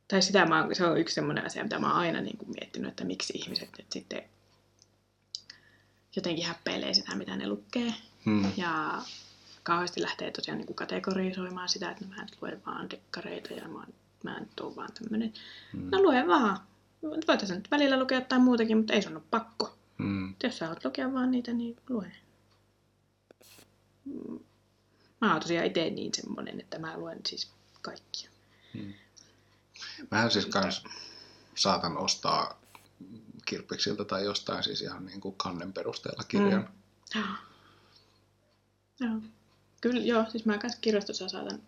[0.09, 2.91] tai sitä mä, se on yksi semmoinen asia, mitä mä oon aina niin kuin miettinyt,
[2.91, 4.23] että miksi ihmiset nyt sitten
[6.17, 7.95] jotenkin häppeilee sitä, mitä ne lukee.
[8.25, 8.53] Hmm.
[8.57, 9.03] Ja
[9.63, 13.85] kauheasti lähtee tosiaan niin kuin kategorisoimaan sitä, että mä nyt luen vaan dekkareita ja mä,
[14.25, 15.33] mä nyt oon vaan tämmönen.
[15.73, 15.89] Mm.
[15.93, 16.59] No lue vaan.
[17.03, 19.77] Voitaisiin nyt välillä lukea jotain muutakin, mutta ei sun ole pakko.
[19.99, 20.35] Mm.
[20.43, 22.13] Jos sä haluat lukea vaan niitä, niin lue.
[24.05, 24.39] Mm.
[25.21, 27.51] Mä oon tosiaan itse niin semmonen, että mä luen siis
[27.83, 28.31] kaikkia.
[30.11, 30.85] Mähän siis kans
[31.55, 32.61] saatan ostaa
[33.47, 36.69] kirppiksiltä tai jostain siis ihan niin kuin kannen perusteella kirjan.
[37.15, 37.23] Mm.
[39.01, 39.21] Joo.
[39.81, 40.25] Kyllä, joo.
[40.31, 41.63] Siis mä kanssa kirjastossa saatan,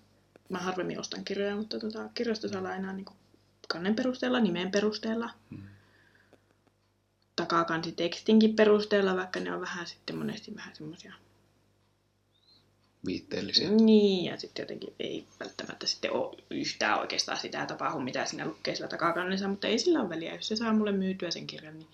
[0.49, 3.07] mä harvemmin ostan kirjoja, mutta tota, kirjastossa aina niin
[3.69, 5.31] kannen perusteella, nimen perusteella.
[5.51, 5.63] Mm.
[7.37, 11.15] Takakansi tekstinkin perusteella, vaikka ne on vähän sitten monesti vähän semmoisia.
[13.09, 13.71] Viitteellisiä.
[13.71, 18.75] Niin, ja sitten jotenkin ei välttämättä sitten ole yhtään oikeastaan sitä tapahdu, mitä siinä lukee
[18.75, 20.35] sillä takakannessa, mutta ei sillä ole väliä.
[20.35, 21.89] Jos se saa mulle myytyä sen kirjan, niin,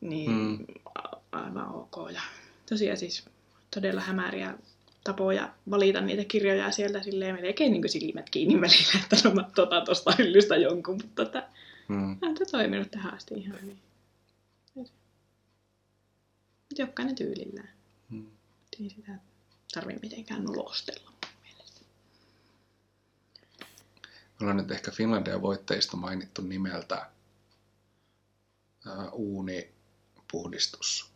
[0.00, 0.36] niin Mm.
[0.58, 0.66] mm.
[1.32, 1.96] aivan ok.
[2.14, 2.20] Ja
[2.68, 3.24] tosiaan siis
[3.74, 4.54] todella hämäriä
[5.04, 9.80] tapoja valita niitä kirjoja sieltä silleen melkein niin silmät kiinni välillä, että no mä tota
[9.80, 11.42] tosta hyllystä jonkun, mutta tota,
[11.88, 12.18] Mm.
[12.22, 13.78] on se toiminut tähän asti ihan hyvin.
[16.78, 17.68] Jokainen tyylillään.
[18.10, 18.26] Mm.
[18.80, 19.12] Ei sitä
[19.74, 21.12] tarvitse mitenkään nolostella
[21.42, 21.80] mielestä.
[23.58, 23.66] Me
[24.40, 27.10] ollaan nyt ehkä Finlandia voitteista mainittu nimeltä
[28.86, 31.10] ää, uunipuhdistus,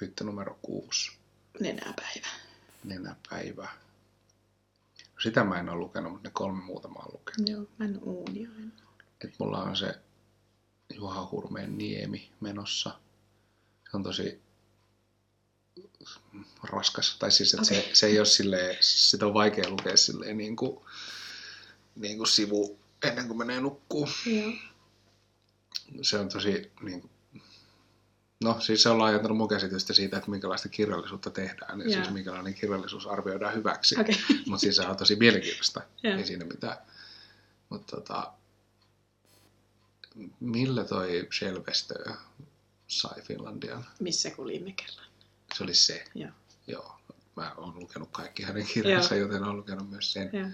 [0.00, 1.12] hytte numero 6,
[1.60, 2.26] Nenäpäivä.
[2.84, 3.68] nenäpäivä.
[5.22, 7.48] Sitä mä en ole lukenut, mutta ne kolme muuta mä oon lukenut.
[7.48, 8.72] Joo, mä en uunia en.
[9.24, 9.94] Et mulla on se
[10.94, 12.90] Juha Hurmeen niemi menossa.
[13.90, 14.42] Se on tosi
[16.62, 17.16] raskas.
[17.18, 17.76] Tai siis, että okay.
[17.76, 20.80] se, se ei ole silleen, sitä on vaikea lukea silleen niin kuin,
[21.96, 24.08] niin kuin sivu ennen kuin menee nukkuu.
[24.26, 24.52] Joo.
[26.02, 27.10] Se on tosi, niin kuin,
[28.44, 31.80] no siis se on laajentanut mun käsitystä siitä, että minkälaista kirjallisuutta tehdään.
[31.80, 31.94] Ja Joo.
[31.94, 34.00] siis minkälainen kirjallisuus arvioidaan hyväksi.
[34.00, 34.16] Okei.
[34.46, 35.82] Mutta siis se on tosi mielenkiintoista.
[36.02, 36.18] Joo.
[36.18, 36.76] Ei siinä mitään.
[37.68, 38.32] Mutta tota,
[40.40, 41.94] millä toi Shelvestö
[42.86, 43.86] sai Finlandian?
[44.00, 45.05] Missä kulimme kerran.
[45.54, 46.04] Se oli se.
[46.14, 46.30] Joo.
[46.66, 46.98] Joo.
[47.36, 49.26] Mä oon lukenut kaikki hänen kirjansa, Joo.
[49.26, 50.30] joten oon lukenut myös sen.
[50.32, 50.48] Joo.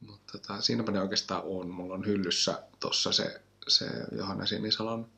[0.00, 1.68] Mutta tota, siinäpä ne oikeastaan on.
[1.70, 5.08] Mulla on hyllyssä tossa se, se Johanna Sinisalon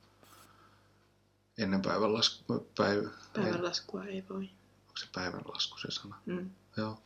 [1.59, 4.45] ennen päivänlasku, päiv, Päivänlaskua ei voi.
[4.87, 6.21] onko se päivänlasku se sana?
[6.27, 6.51] Mm.
[6.77, 7.03] Joo.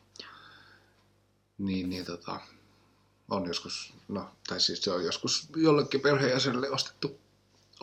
[1.59, 2.41] Niin, niin tota,
[3.31, 7.21] on joskus, no, tai siis se on joskus jollekin perheenjäsenelle ostettu,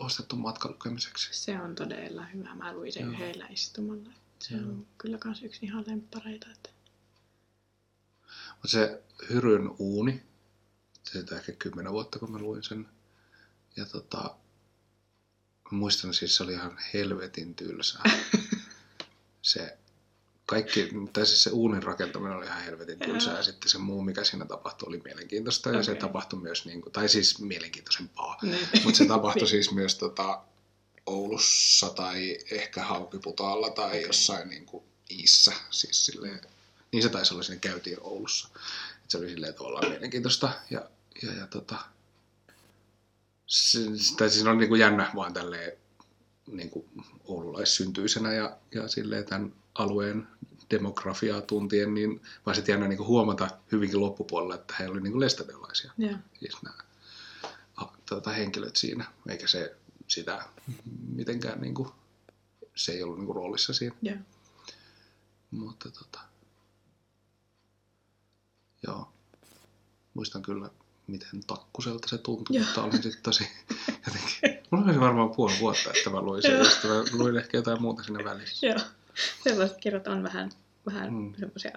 [0.00, 1.28] ostettu matkan lukemiseksi.
[1.32, 2.54] Se on todella hyvä.
[2.54, 3.12] Mä luin sen Joo.
[3.12, 4.10] yhdellä istumalla.
[4.38, 4.62] Se Joo.
[4.62, 6.46] on kyllä kans yksi ihan lemppareita.
[6.50, 6.70] Että...
[8.66, 10.22] Se Hyryn uuni,
[11.12, 12.88] siitä ehkä kymmenen vuotta kun mä luin sen.
[13.76, 14.36] Ja tota,
[15.70, 18.02] muistan siis se oli ihan helvetin tylsää.
[19.42, 19.78] se
[20.50, 24.24] kaikki, tai siis se uunin rakentaminen oli ihan helvetin tylsää ja sitten se muu, mikä
[24.24, 28.38] siinä tapahtui, oli mielenkiintoista ja se tapahtui myös, niin kuin, tai siis mielenkiintoisempaa.
[28.42, 28.58] Ne.
[28.84, 30.42] Mutta se tapahtui siis myös tota,
[31.06, 34.00] Oulussa tai ehkä Haukiputaalla tai okay.
[34.00, 35.52] jossain niin kuin Iissä.
[35.70, 36.40] Siis silleen,
[36.92, 38.48] niin se taisi olla, sinne käytiin Oulussa.
[39.04, 40.50] Et se oli silleen tavallaan mielenkiintoista.
[40.70, 40.90] Ja,
[41.22, 41.76] ja, ja tota,
[43.46, 43.78] se,
[44.16, 45.72] tai siis on niin kuin jännä vaan tälleen
[46.46, 46.86] niin kuin
[47.24, 50.26] oululaissyntyisenä ja, ja silleen tämän alueen
[50.70, 55.20] demografiaa tuntien, niin vaan sitten jännä niin huomata hyvinkin loppupuolella, että he oli niin kuin
[55.20, 56.14] lestadiolaisia Joo.
[56.40, 56.76] siis nämä
[58.08, 59.76] tuota, henkilöt siinä, eikä se
[60.08, 60.44] sitä
[61.08, 61.88] mitenkään niin kuin,
[62.74, 63.94] se ei ollut niin kuin roolissa siinä.
[64.02, 64.16] Joo.
[65.50, 66.20] Mutta tota,
[68.86, 69.12] joo,
[70.14, 70.70] muistan kyllä,
[71.06, 72.64] miten takkuselta se tuntui, Joo.
[72.66, 73.48] mutta olin sitten tosi
[74.06, 77.58] jotenkin, mulla oli varmaan puoli vuotta, että mä luin sen, ja sitten mä luin ehkä
[77.58, 78.66] jotain muuta siinä välissä.
[78.66, 78.78] Joo.
[79.44, 80.50] Sellaiset kirjat on vähän,
[80.86, 81.18] vähän Mm.
[81.22, 81.34] mm.
[81.38, 81.72] semmoisia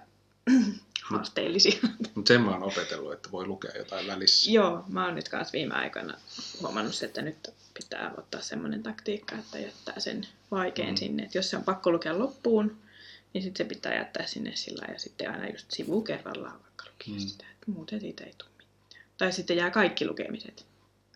[1.03, 1.79] haasteellisia.
[2.15, 4.51] Mutta sen mä oon opetellut, että voi lukea jotain välissä.
[4.51, 6.17] Joo, mä oon nyt kanssa viime aikoina
[6.61, 10.95] huomannut, että nyt pitää ottaa semmoinen taktiikka, että jättää sen vaikean Mm.
[10.97, 11.23] sinne.
[11.23, 12.77] Että jos se on pakko lukea loppuun,
[13.33, 17.13] niin sitten se pitää jättää sinne sillä ja sitten aina just sivu kerrallaan vaikka lukea
[17.13, 17.19] Mm.
[17.19, 17.45] sitä.
[17.53, 19.05] Että muuten siitä ei tule mitään.
[19.17, 20.65] Tai sitten jää kaikki lukemiset.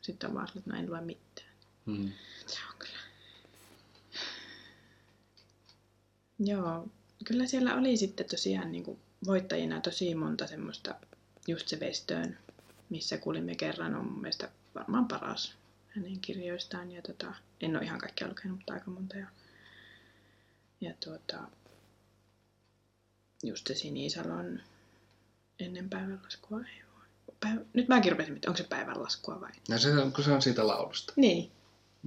[0.02, 1.48] Sitten on vaan, että mä en lue mitään.
[1.86, 2.12] Mm.
[2.48, 2.98] Se on kyllä.
[6.40, 6.88] Joo,
[7.26, 10.96] kyllä siellä oli sitten tosiaan niin kuin voittajina tosi monta semmoista,
[11.48, 12.38] just se Westön,
[12.90, 15.54] missä kuulimme kerran, on mun mielestä varmaan paras
[15.88, 16.92] hänen kirjoistaan.
[16.92, 19.18] Ja tota, en ole ihan kaikkia lukenut, mutta aika monta.
[19.18, 19.28] Ja,
[20.82, 21.38] ja tuota,
[23.44, 24.62] just se Sinisalon
[25.60, 27.04] ennen päivänlaskua ei ole.
[27.46, 29.52] Päiv- Nyt mä kirpesin, että onko se päivänlaskua vai?
[29.70, 31.14] Ja se on, kun se on siitä laulusta.
[31.16, 31.52] Niin,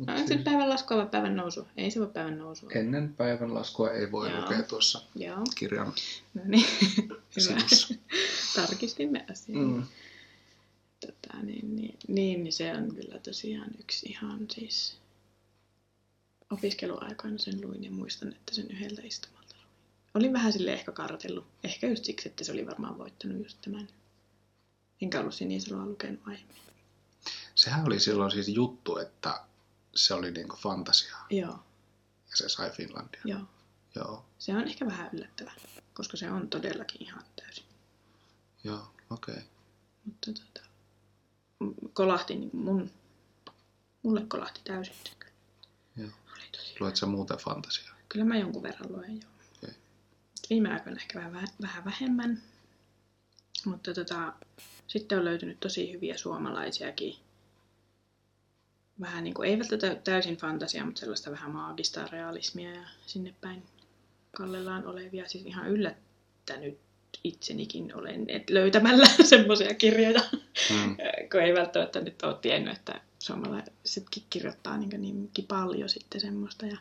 [0.01, 1.69] Mut Onko se päivän laskua vai päivän nousu?
[1.77, 2.71] Ei se voi päivän nousua.
[2.75, 4.41] ennen päivän laskua ei voi Joo.
[4.41, 5.45] lukea tuossa Joo.
[5.59, 5.93] kirjan
[6.35, 6.67] No niin.
[7.39, 7.95] Sivussa.
[8.57, 9.63] Tarkistimme asiaa.
[9.63, 9.83] Mm.
[11.07, 14.97] Tota, niin, niin, niin, niin se on kyllä tosiaan yksi ihan siis
[16.51, 19.69] opiskeluaikoina sen luin ja muistan, että sen yhdeltä istumalta luin.
[20.15, 21.47] Olin vähän sille ehkä kartellut.
[21.65, 23.89] Ehkä just siksi, että se oli varmaan voittanut just tämän.
[25.03, 26.57] Enkä ollut Sinisaloa lukenut aiemmin.
[27.55, 29.41] Sehän oli silloin siis juttu, että
[29.95, 31.59] se oli niinku fantasiaa Joo,
[32.31, 33.21] ja se sai Finlandia.
[33.25, 33.41] joo.
[33.95, 35.55] Joo, Se on ehkä vähän yllättävää,
[35.95, 37.65] koska se on todellakin ihan täysin.
[38.65, 39.35] joo, okei.
[39.35, 39.47] Okay.
[40.05, 40.67] Mutta tota,
[41.93, 42.91] kolahti niin mun,
[44.03, 45.33] mulle kolahti täysin se kyllä.
[45.97, 46.11] Joo.
[46.33, 47.97] Oli tosi Luet sä muuten fantasiaa?
[48.09, 49.31] Kyllä mä jonkun verran luen joo.
[49.63, 49.75] Okei.
[50.51, 52.43] Viime aikoina ehkä vähän, vähän vähemmän.
[53.65, 54.33] Mutta tota,
[54.87, 57.17] sitten on löytynyt tosi hyviä suomalaisiakin.
[59.01, 63.63] Vähän niin kuin, ei välttämättä täysin fantasiaa, mutta sellaista vähän maagista realismia ja sinne päin
[64.37, 65.29] kallellaan olevia.
[65.29, 66.79] Siis ihan yllättänyt
[67.25, 70.21] itsenikin olen et löytämällä semmoisia kirjoja,
[70.71, 70.97] Mm.
[71.33, 76.67] kun ei välttämättä nyt ole tiennyt, että suomalaisetkin kirjoittaa niin niinkin paljon sitten semmoista.
[76.67, 76.77] Ja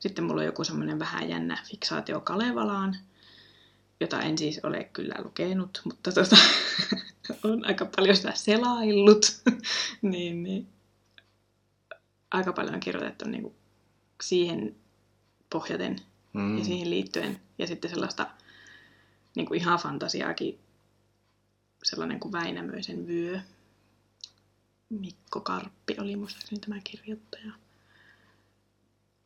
[0.00, 2.96] sitten mulla on joku semmoinen vähän jännä fiksaatio Kalevalaan,
[4.00, 6.36] jota en siis ole kyllä lukenut, mutta tota,
[7.44, 9.42] on aika paljon sitä selaillut.
[10.02, 10.66] niin, niin,
[12.30, 13.54] aika paljon on kirjoitettu niin kuin
[14.22, 14.76] siihen
[15.50, 15.96] pohjaten
[16.32, 16.58] Mm.
[16.58, 17.40] ja siihen liittyen.
[17.58, 18.26] Ja sitten sellaista
[19.36, 20.58] niin kuin ihan fantasiaakin,
[21.82, 23.40] sellainen kuin Väinämöisen vyö.
[24.88, 27.52] Mikko Karppi oli muistaakseni tämä kirjoittaja.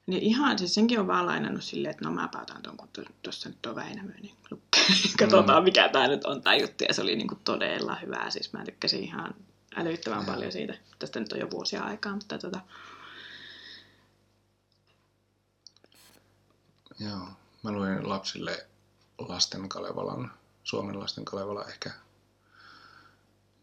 [0.06, 2.88] Niin ihan, siis senkin on vaan lainannut silleen, että no mä päätän ton, kun
[3.22, 4.84] tuossa nyt on Väinämöinen lukee.
[5.18, 6.84] Katsotaan mikä tämä nyt on tämä juttu.
[6.88, 8.30] Ja se oli niin kuin todella hyvää.
[8.30, 9.34] Siis mä tykkäsin ihan
[9.76, 10.34] älyttömän Joo.
[10.34, 10.74] paljon siitä.
[10.98, 12.60] Tästä nyt on jo vuosia aikaa, mutta tota,
[16.98, 17.28] Joo.
[17.62, 18.66] Mä luin lapsille
[19.18, 20.32] Lasten Kalevalan,
[20.64, 21.90] Suomen Lasten Kalevala ehkä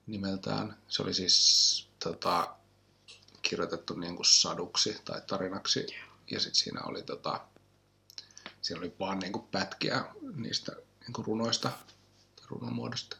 [0.07, 0.77] nimeltään.
[0.88, 2.55] Se oli siis tota,
[3.41, 5.88] kirjoitettu niin kuin saduksi tai tarinaksi.
[6.32, 7.41] Ja sitten siinä oli, tota,
[8.61, 10.05] siinä oli vaan niin kuin pätkiä
[10.36, 10.71] niistä
[11.01, 11.69] niin kuin runoista
[12.36, 13.17] tai runomuodosta.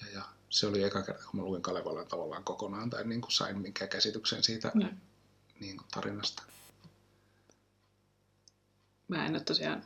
[0.00, 3.32] Ja, ja se oli eka kerta, kun mä luin Kalevalan tavallaan kokonaan tai niin kuin
[3.32, 5.00] sain minkään käsityksen siitä niin.
[5.60, 6.42] niin kuin tarinasta.
[9.08, 9.84] Mä en ole tosiaan,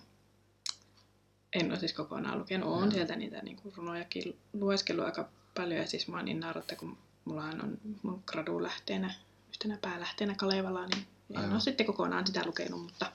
[1.52, 2.68] en ole siis kokonaan lukenut.
[2.68, 5.80] Oon sieltä niitä niin kuin runojakin lueskellut aika paljon.
[5.80, 9.14] Ja siis mä oon niin nauratta, kun mulla on mun gradu lähteenä,
[9.48, 11.52] yhtenä päälähteenä Kalevalaa, niin en Aivan.
[11.52, 13.12] ole sitten kokonaan sitä lukenut, mutta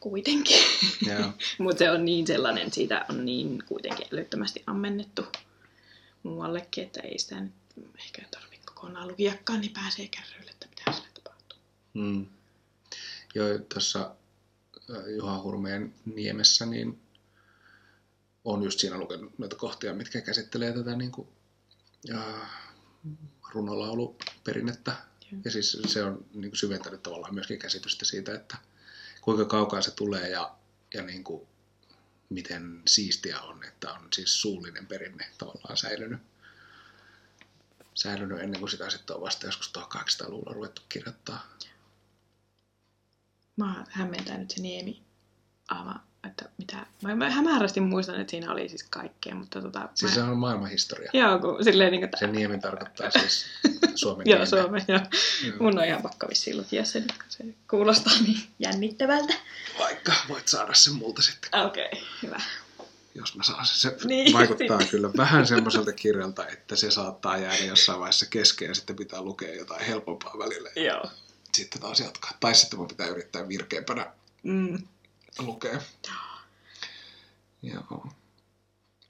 [0.00, 0.62] kuitenkin.
[1.58, 5.26] Mutta se on niin sellainen, siitä on niin kuitenkin älyttömästi ammennettu
[6.22, 7.52] muuallekin, että ei sitä nyt
[7.98, 11.58] ehkä tarvitse kokonaan lukiakaan, niin pääsee kärryille, että mitä siellä tapahtuu.
[11.94, 12.26] Mm.
[13.34, 14.10] Joo, tuossa
[15.16, 17.00] Juha Hurmeen niemessä, niin
[18.44, 21.28] on just siinä lukenut noita kohtia, mitkä käsittelee tätä niin kuin,
[22.14, 22.50] äh,
[23.52, 24.96] runolauluperinnettä.
[25.32, 25.40] Joo.
[25.44, 28.56] Ja siis se on niin kuin syventänyt tavallaan myöskin käsitystä siitä, että
[29.20, 30.56] kuinka kaukaa se tulee ja,
[30.94, 31.46] ja niin kuin,
[32.28, 36.20] miten siistiä on, että on siis suullinen perinne tavallaan säilynyt,
[37.94, 41.56] säilynyt ennen kuin sitä sitten on vasta joskus 1800-luvulla ruvettu kirjoittaa.
[43.56, 45.02] Mä hämmentää nyt se Niemi
[45.68, 46.86] aivan, että mitä...
[47.02, 49.88] Mä, mä hämärästi muistan, että siinä oli siis kaikkea, mutta tota...
[49.94, 51.10] Siis mä, se on maailmanhistoria.
[51.12, 52.10] Joo, kun silleen niin kuin...
[52.18, 53.46] Se niemi tarkoittaa siis
[53.94, 54.46] Suomen Joo.
[54.46, 55.00] Suomen, joo.
[55.46, 55.56] Joo.
[55.60, 59.34] Mun on ihan pakko vissiin lukia se nyt, kun se kuulostaa niin jännittävältä.
[59.78, 62.40] Vaikka voit saada sen multa sitten, Okei, okay, hyvä.
[63.14, 63.76] jos mä saan sen.
[63.76, 64.32] Se Niin.
[64.32, 69.22] vaikuttaa kyllä vähän semmoiselta kirjalta, että se saattaa jäädä jossain vaiheessa kesken ja sitten pitää
[69.22, 70.70] lukea jotain helpompaa välillä.
[70.76, 71.10] Joo.
[71.56, 72.30] Sitten taas jatkaa.
[72.40, 74.06] Tai sitten mun pitää yrittää virkeämpänä
[74.42, 74.78] Mm.
[75.38, 75.80] lukea.
[77.62, 78.06] Joo.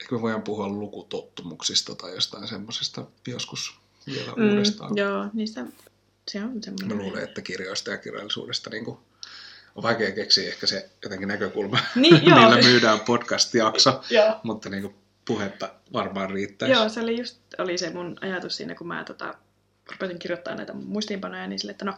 [0.01, 3.75] Eikö me voidaan puhua lukutottumuksista tai jostain semmoisesta joskus
[4.07, 4.97] vielä Mm, uudestaan?
[4.97, 5.65] joo, niistä
[6.27, 6.97] se on Mä semmoinen.
[6.97, 8.97] luulen, että kirjoista ja kirjallisuudesta niin kuin,
[9.75, 12.39] on vaikea keksiä ehkä se jotenkin näkökulma, Niin, joo.
[12.39, 14.01] millä myydään podcast-jakso,
[14.43, 14.95] mutta niin kuin,
[15.25, 16.73] puhetta varmaan riittäisi.
[16.73, 19.33] Joo, se oli just oli se mun ajatus siinä, kun mä tota,
[19.91, 21.93] rupesin kirjoittaa näitä muistiinpanoja, niin sille, että no,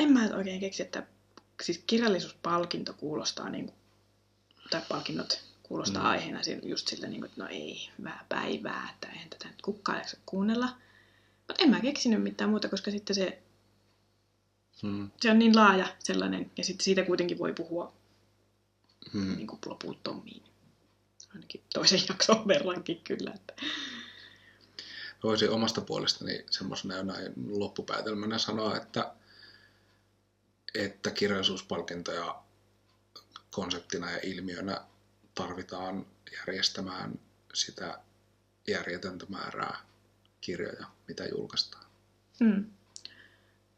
[0.00, 1.06] en mä oikein keksi, että
[1.62, 3.76] siis kirjallisuuspalkinto kuulostaa niin kuin,
[4.70, 6.06] tai palkinnot kuulostaa Mm.
[6.06, 6.10] mm.
[6.10, 9.98] aiheena just sille, niin kuin, että no ei, hyvää päivää, että eihän tätä nyt kukaan
[9.98, 10.68] jaksa kuunnella.
[11.48, 13.42] Mutta en mä keksinyt mitään muuta, koska sitten se,
[14.82, 15.10] Hmm.
[15.20, 17.92] se on niin laaja sellainen, ja sitten siitä kuitenkin voi puhua
[19.12, 19.36] Hmm.
[19.36, 20.42] niin kuin loputtomiin.
[21.34, 23.32] Ainakin toisen jakson verrankin kyllä.
[23.34, 23.54] Että.
[25.22, 29.12] Voisin omasta puolestani semmoisena näin loppupäätelmänä sanoa, että
[30.74, 32.42] että kirjallisuuspalkintoja
[33.50, 34.80] konseptina ja ilmiönä
[35.34, 36.06] tarvitaan
[36.38, 37.18] järjestämään
[37.54, 37.98] sitä
[38.68, 39.78] järjetöntä määrää
[40.40, 41.84] kirjoja, mitä julkaistaan.
[42.40, 42.64] Mm.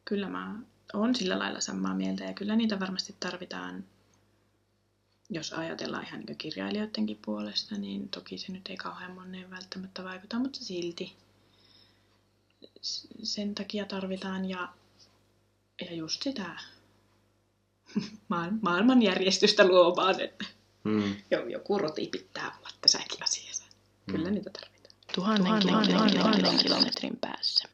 [0.04, 0.58] Kyllä mä
[0.92, 3.84] oon sillä lailla samaa mieltä ja kyllä niitä varmasti tarvitaan,
[5.30, 10.38] jos ajatellaan ihan niin kirjailijoidenkin puolesta, niin toki se nyt ei kauhean moneen välttämättä vaikuta,
[10.38, 11.16] mutta silti
[13.22, 14.68] sen takia tarvitaan ja,
[15.80, 16.56] ja just sitä
[18.62, 20.44] maailmanjärjestystä luovaan, että
[20.84, 21.16] Mm.
[21.30, 23.64] jo- joku roti pitää olla tässäkin asiassa.
[24.10, 24.34] Kyllä Mm.
[24.34, 24.94] niitä tarvitaan.
[25.14, 27.68] Tuhannen, tuhannen, tuhannen, tuhannen kilometrin päässä.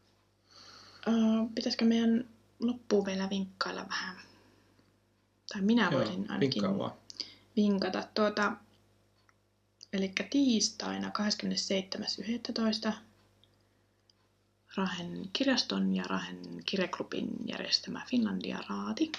[1.07, 2.29] Uh, pitäisikö meidän
[2.61, 4.17] loppuun vielä vinkkailla vähän?
[5.53, 6.63] Tai minä voisin ainakin
[7.57, 8.53] vinkata tuota.
[9.93, 11.11] Eli tiistaina
[12.89, 12.93] 27.11.
[14.77, 19.13] Rahen kirjaston ja Rahen kirjaklubin järjestämä Finlandia Raati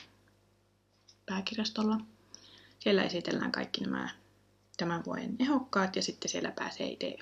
[1.29, 1.97] pääkirjastolla.
[2.79, 4.09] Siellä esitellään kaikki nämä
[4.77, 7.17] tämän vuoden ehokkaat ja sitten siellä pääsee itse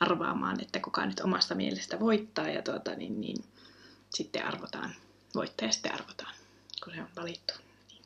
[0.00, 3.44] arvaamaan, että kuka nyt omasta mielestä voittaa ja tuota, niin, niin,
[4.14, 4.94] sitten arvotaan,
[5.34, 6.34] voittaja sitten arvotaan,
[6.84, 7.54] kun se on valittu
[7.88, 8.04] niin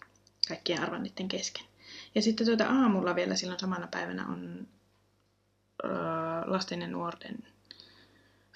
[0.49, 1.65] kaikkien arvanneiden kesken.
[2.15, 4.69] Ja sitten tuota aamulla vielä silloin samana päivänä on
[5.85, 5.91] öö,
[6.47, 7.39] lasten ja nuorten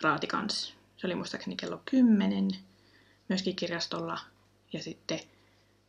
[0.00, 0.74] raati kanssa.
[0.96, 2.48] Se oli muistaakseni kello 10
[3.28, 4.20] myöskin kirjastolla.
[4.72, 5.20] Ja sitten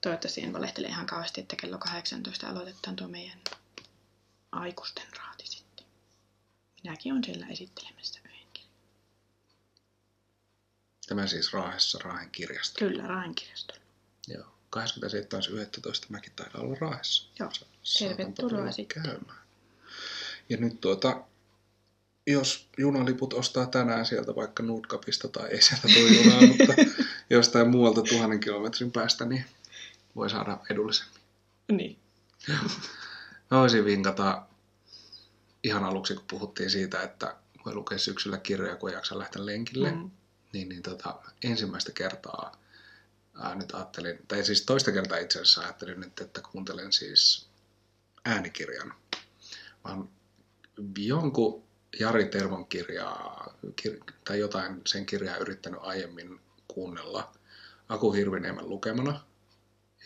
[0.02, 3.39] toivottavasti en valehtele ihan kauheasti, että kello 18 aloitetaan tuo meidän
[4.52, 5.86] aikuisten raati sitten.
[6.84, 8.74] Minäkin olen siellä esittelemässä yhden kirjan.
[11.08, 12.80] Tämä siis Raahessa Raahen kirjasto.
[12.80, 13.82] Kyllä, Raahen kirjastolla.
[14.28, 14.45] Joo.
[14.76, 16.06] 27.11.
[16.10, 17.30] mäkin taidan olla Raahessa.
[17.39, 17.52] Joo.
[18.00, 19.04] Tervetuloa sitten.
[19.04, 19.39] Käymään.
[20.50, 21.24] Ja nyt tuota,
[22.28, 26.74] jos junaliput ostaa tänään sieltä vaikka Nordkapista tai ei sieltä tule junaa, mutta
[27.30, 29.45] jostain muualta tuhannen kilometrin päästä, niin
[30.16, 31.22] voi saada edullisemmin.
[31.72, 31.99] Niin.
[33.51, 34.45] Mä voisin vinkata
[35.64, 37.36] ihan aluksi, kun puhuttiin siitä, että
[37.66, 39.91] voi lukea syksyllä kirjoja, kun ei jaksa lähteä lenkille.
[39.91, 40.12] Mm.
[40.53, 42.57] Niin, niin tota, ensimmäistä kertaa
[43.39, 47.47] ää, nyt ajattelin, tai siis toista kertaa itse asiassa ajattelin nyt, että kuuntelen siis
[48.26, 48.93] äänikirjan.
[49.84, 50.10] Mä oon
[50.97, 51.64] jonkun
[51.99, 57.34] Jari Tervon kirjaa, kir, tai jotain sen kirjaa yrittänyt aiemmin kuunnella
[57.89, 59.20] Aku Hirviniemen lukemana.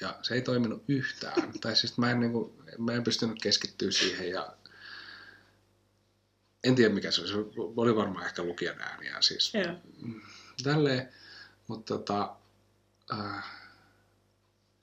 [0.02, 1.54] Ja se ei toiminut yhtään.
[1.62, 4.54] tai siis mä en, niin kuin, mä en pystynyt keskittyä siihen ja
[6.64, 7.30] en tiedä mikä se oli.
[7.30, 9.22] Se oli varmaan ehkä lukijan ääniä.
[9.22, 9.76] Siis Joo.
[10.64, 11.10] tälleen,
[11.68, 12.36] mutta tota,
[13.14, 13.46] äh,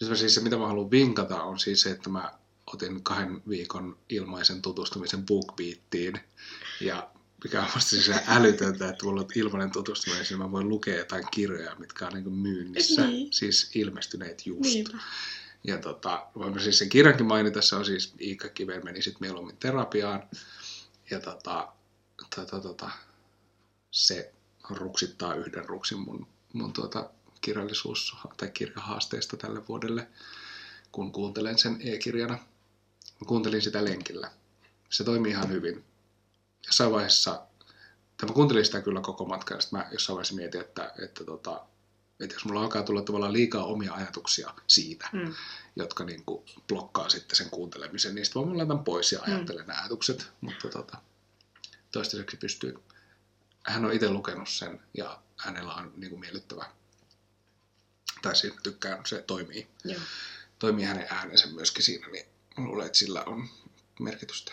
[0.03, 2.33] siis siis se mitä mä haluan vinkata on siis se, että mä
[2.67, 6.21] otin kahden viikon ilmaisen tutustumisen BookBeatiin
[6.81, 7.11] ja
[7.45, 11.25] mikä on musta siis älytöntä, että mulla on ilmainen tutustuminen, niin mä voin lukea jotain
[11.31, 13.33] kirjoja, mitkä on niin myynnissä, Niin.
[13.33, 14.61] siis ilmestyneet just.
[14.61, 14.99] Niinpä.
[15.65, 19.57] Ja tota, voin siis sen kirjankin mainita, se on siis Iikka Kiven meni sit mieluummin
[19.57, 20.23] terapiaan.
[21.11, 21.73] Ja tota,
[22.37, 22.91] tota, tota,
[23.91, 24.33] se
[24.71, 27.11] ruksittaa yhden ruksin mun, mun tuota
[27.41, 30.09] kirjallisuus- tai kirjahaasteesta tälle vuodelle,
[30.93, 32.35] kun kuuntelen sen e-kirjana.
[33.21, 34.31] Mä kuuntelin sitä lenkillä.
[34.91, 35.85] Se toimii ihan hyvin.
[36.67, 37.47] Jossain vaiheessa,
[38.17, 41.67] tai mä kuuntelin sitä kyllä koko matkan, ja mä jossain vaiheessa mietin, että, että, tota,
[42.21, 45.35] että jos mulla alkaa tulla tavallaan liikaa omia ajatuksia siitä, Mm.
[45.77, 49.73] jotka niin kuin blokkaa sitten sen kuuntelemisen, niin sitten mä laitan pois ja ajattelen mm.
[49.81, 50.99] ajatukset, mutta tota,
[51.93, 52.79] toistaiseksi pystyy.
[53.67, 56.67] Hän on itse lukenut sen ja hänellä on niin kuin miellyttävä,
[58.23, 60.01] tai siis tykkään, se toimii, Joo.
[60.59, 63.49] toimii hänen äänensä myöskin siinä, niin luulen, että sillä on
[64.01, 64.53] merkitystä.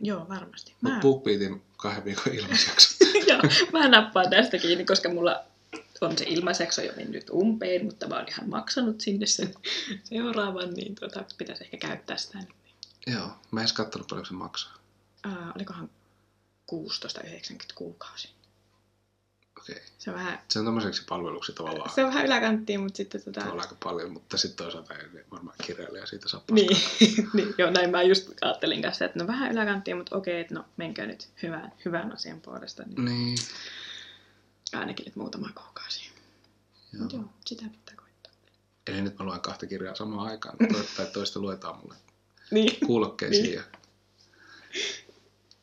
[0.00, 0.74] Joo, varmasti.
[0.80, 0.98] Mä...
[1.02, 3.04] BookBeatin kahden viikon ilmaisjakso.
[3.28, 3.40] Joo,
[3.72, 5.44] mä nappaan tästä kiinni, koska mulla
[6.00, 9.54] on se ilmaisjakso jo mennyt umpeen, mutta mä oon ihan maksanut sinne sen
[10.04, 12.38] seuraavan, niin tuota, pitäisi ehkä käyttää sitä.
[12.38, 12.48] nyt.
[13.06, 14.74] Joo, mä en edes kattonut paljonko se maksaa.
[15.24, 15.90] Ää, olikohan
[16.72, 18.28] 16,90 kuukausi.
[19.62, 19.74] Okei.
[19.76, 19.86] Okay.
[19.98, 21.90] Se on vähän, Se on tommoseksi palveluksi tavallaan.
[21.94, 23.40] se on vähän yläkanttiin, mutta sitten tota...
[23.40, 27.30] tavallaan aika paljon, mutta sitten toisaalta ei varmaan kirjailija siitä saa Niin, paskaa.
[27.34, 30.64] niin, joo, näin mä just ajattelin kanssa, että no vähän yläkanttia, mutta okei, että no
[30.76, 33.38] menkää nyt hyvän, hyvän asian puolesta, niin Niin,
[34.72, 36.10] ainakin nyt muutama kuukausi.
[36.92, 37.02] joo.
[37.02, 38.32] Mut Joo, sitä pitää koittaa.
[38.86, 41.94] Eli nyt mä luen kahta kirjaa samaan aikaan, niin tai toista luetaan mulle
[42.50, 42.86] Niin.
[42.86, 43.54] kuulokkeisiin Niin.
[43.54, 43.62] ja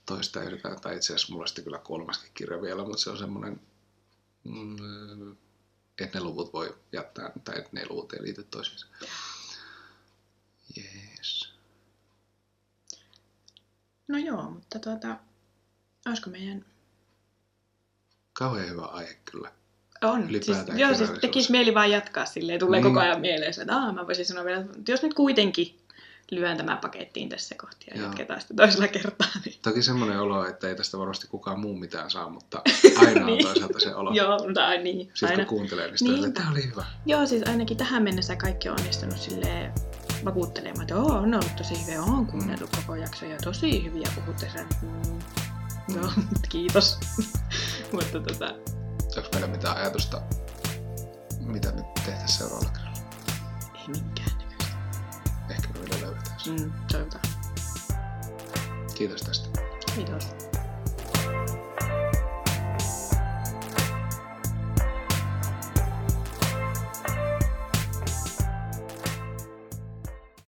[0.05, 3.17] toista yritetään, tai itse asiassa mulla on sitten kyllä kolmaskin kirja vielä, mutta se on
[3.17, 3.61] semmoinen,
[4.43, 5.35] mm,
[6.01, 8.87] että ne luvut voi jättää, tai että ne luvut ei liity toisiinsa.
[10.75, 11.53] Jees.
[14.07, 15.17] No joo, mutta tuota,
[16.07, 16.65] olisiko meidän...
[18.33, 19.51] Kauhean hyvä aihe kyllä.
[20.01, 20.27] On.
[20.41, 22.59] Siis, joo, siis tekisi mieli vaan jatkaa silleen.
[22.59, 22.93] Tulee Niin.
[22.93, 25.78] koko ajan mieleen että Aa, mä voisin sanoa vielä, että jos nyt kuitenkin
[26.31, 28.07] lyön tämän pakettiin tässä kohtia ja Joo.
[28.09, 29.27] jatketaan sitten toisella kertaa.
[29.45, 29.55] Niin.
[29.61, 32.61] Toki semmoinen olo, että ei tästä varmasti kukaan muu mitään saa, mutta
[33.05, 33.45] aina on Niin.
[33.45, 34.11] toisaalta se olo.
[34.13, 34.99] Joo, mutta ai niin.
[35.13, 35.45] Sitten Aina.
[35.45, 36.27] kun kuuntelee, niin Niinpä.
[36.27, 36.85] että tämä oli hyvä.
[37.05, 39.73] Joo, siis ainakin tähän mennessä kaikki on onnistunut silleen
[40.25, 44.67] vakuuttelemaan, että on ollut tosi hyvä, oon kuunnellut koko jakso ja tosi hyviä puhutte sen.
[44.81, 45.19] Mm.
[45.95, 46.11] Joo,
[46.49, 46.97] kiitos.
[47.93, 48.55] Mutta tota,
[49.17, 50.21] Onko meillä mitään ajatusta,
[51.39, 52.99] mitä nyt tehtäisiin seuraavalla kerralla?
[53.75, 54.38] ei minkään
[56.45, 57.23] Mm, toivotaan.
[58.95, 59.59] Kiitos tästä.
[59.95, 60.48] Kiitos.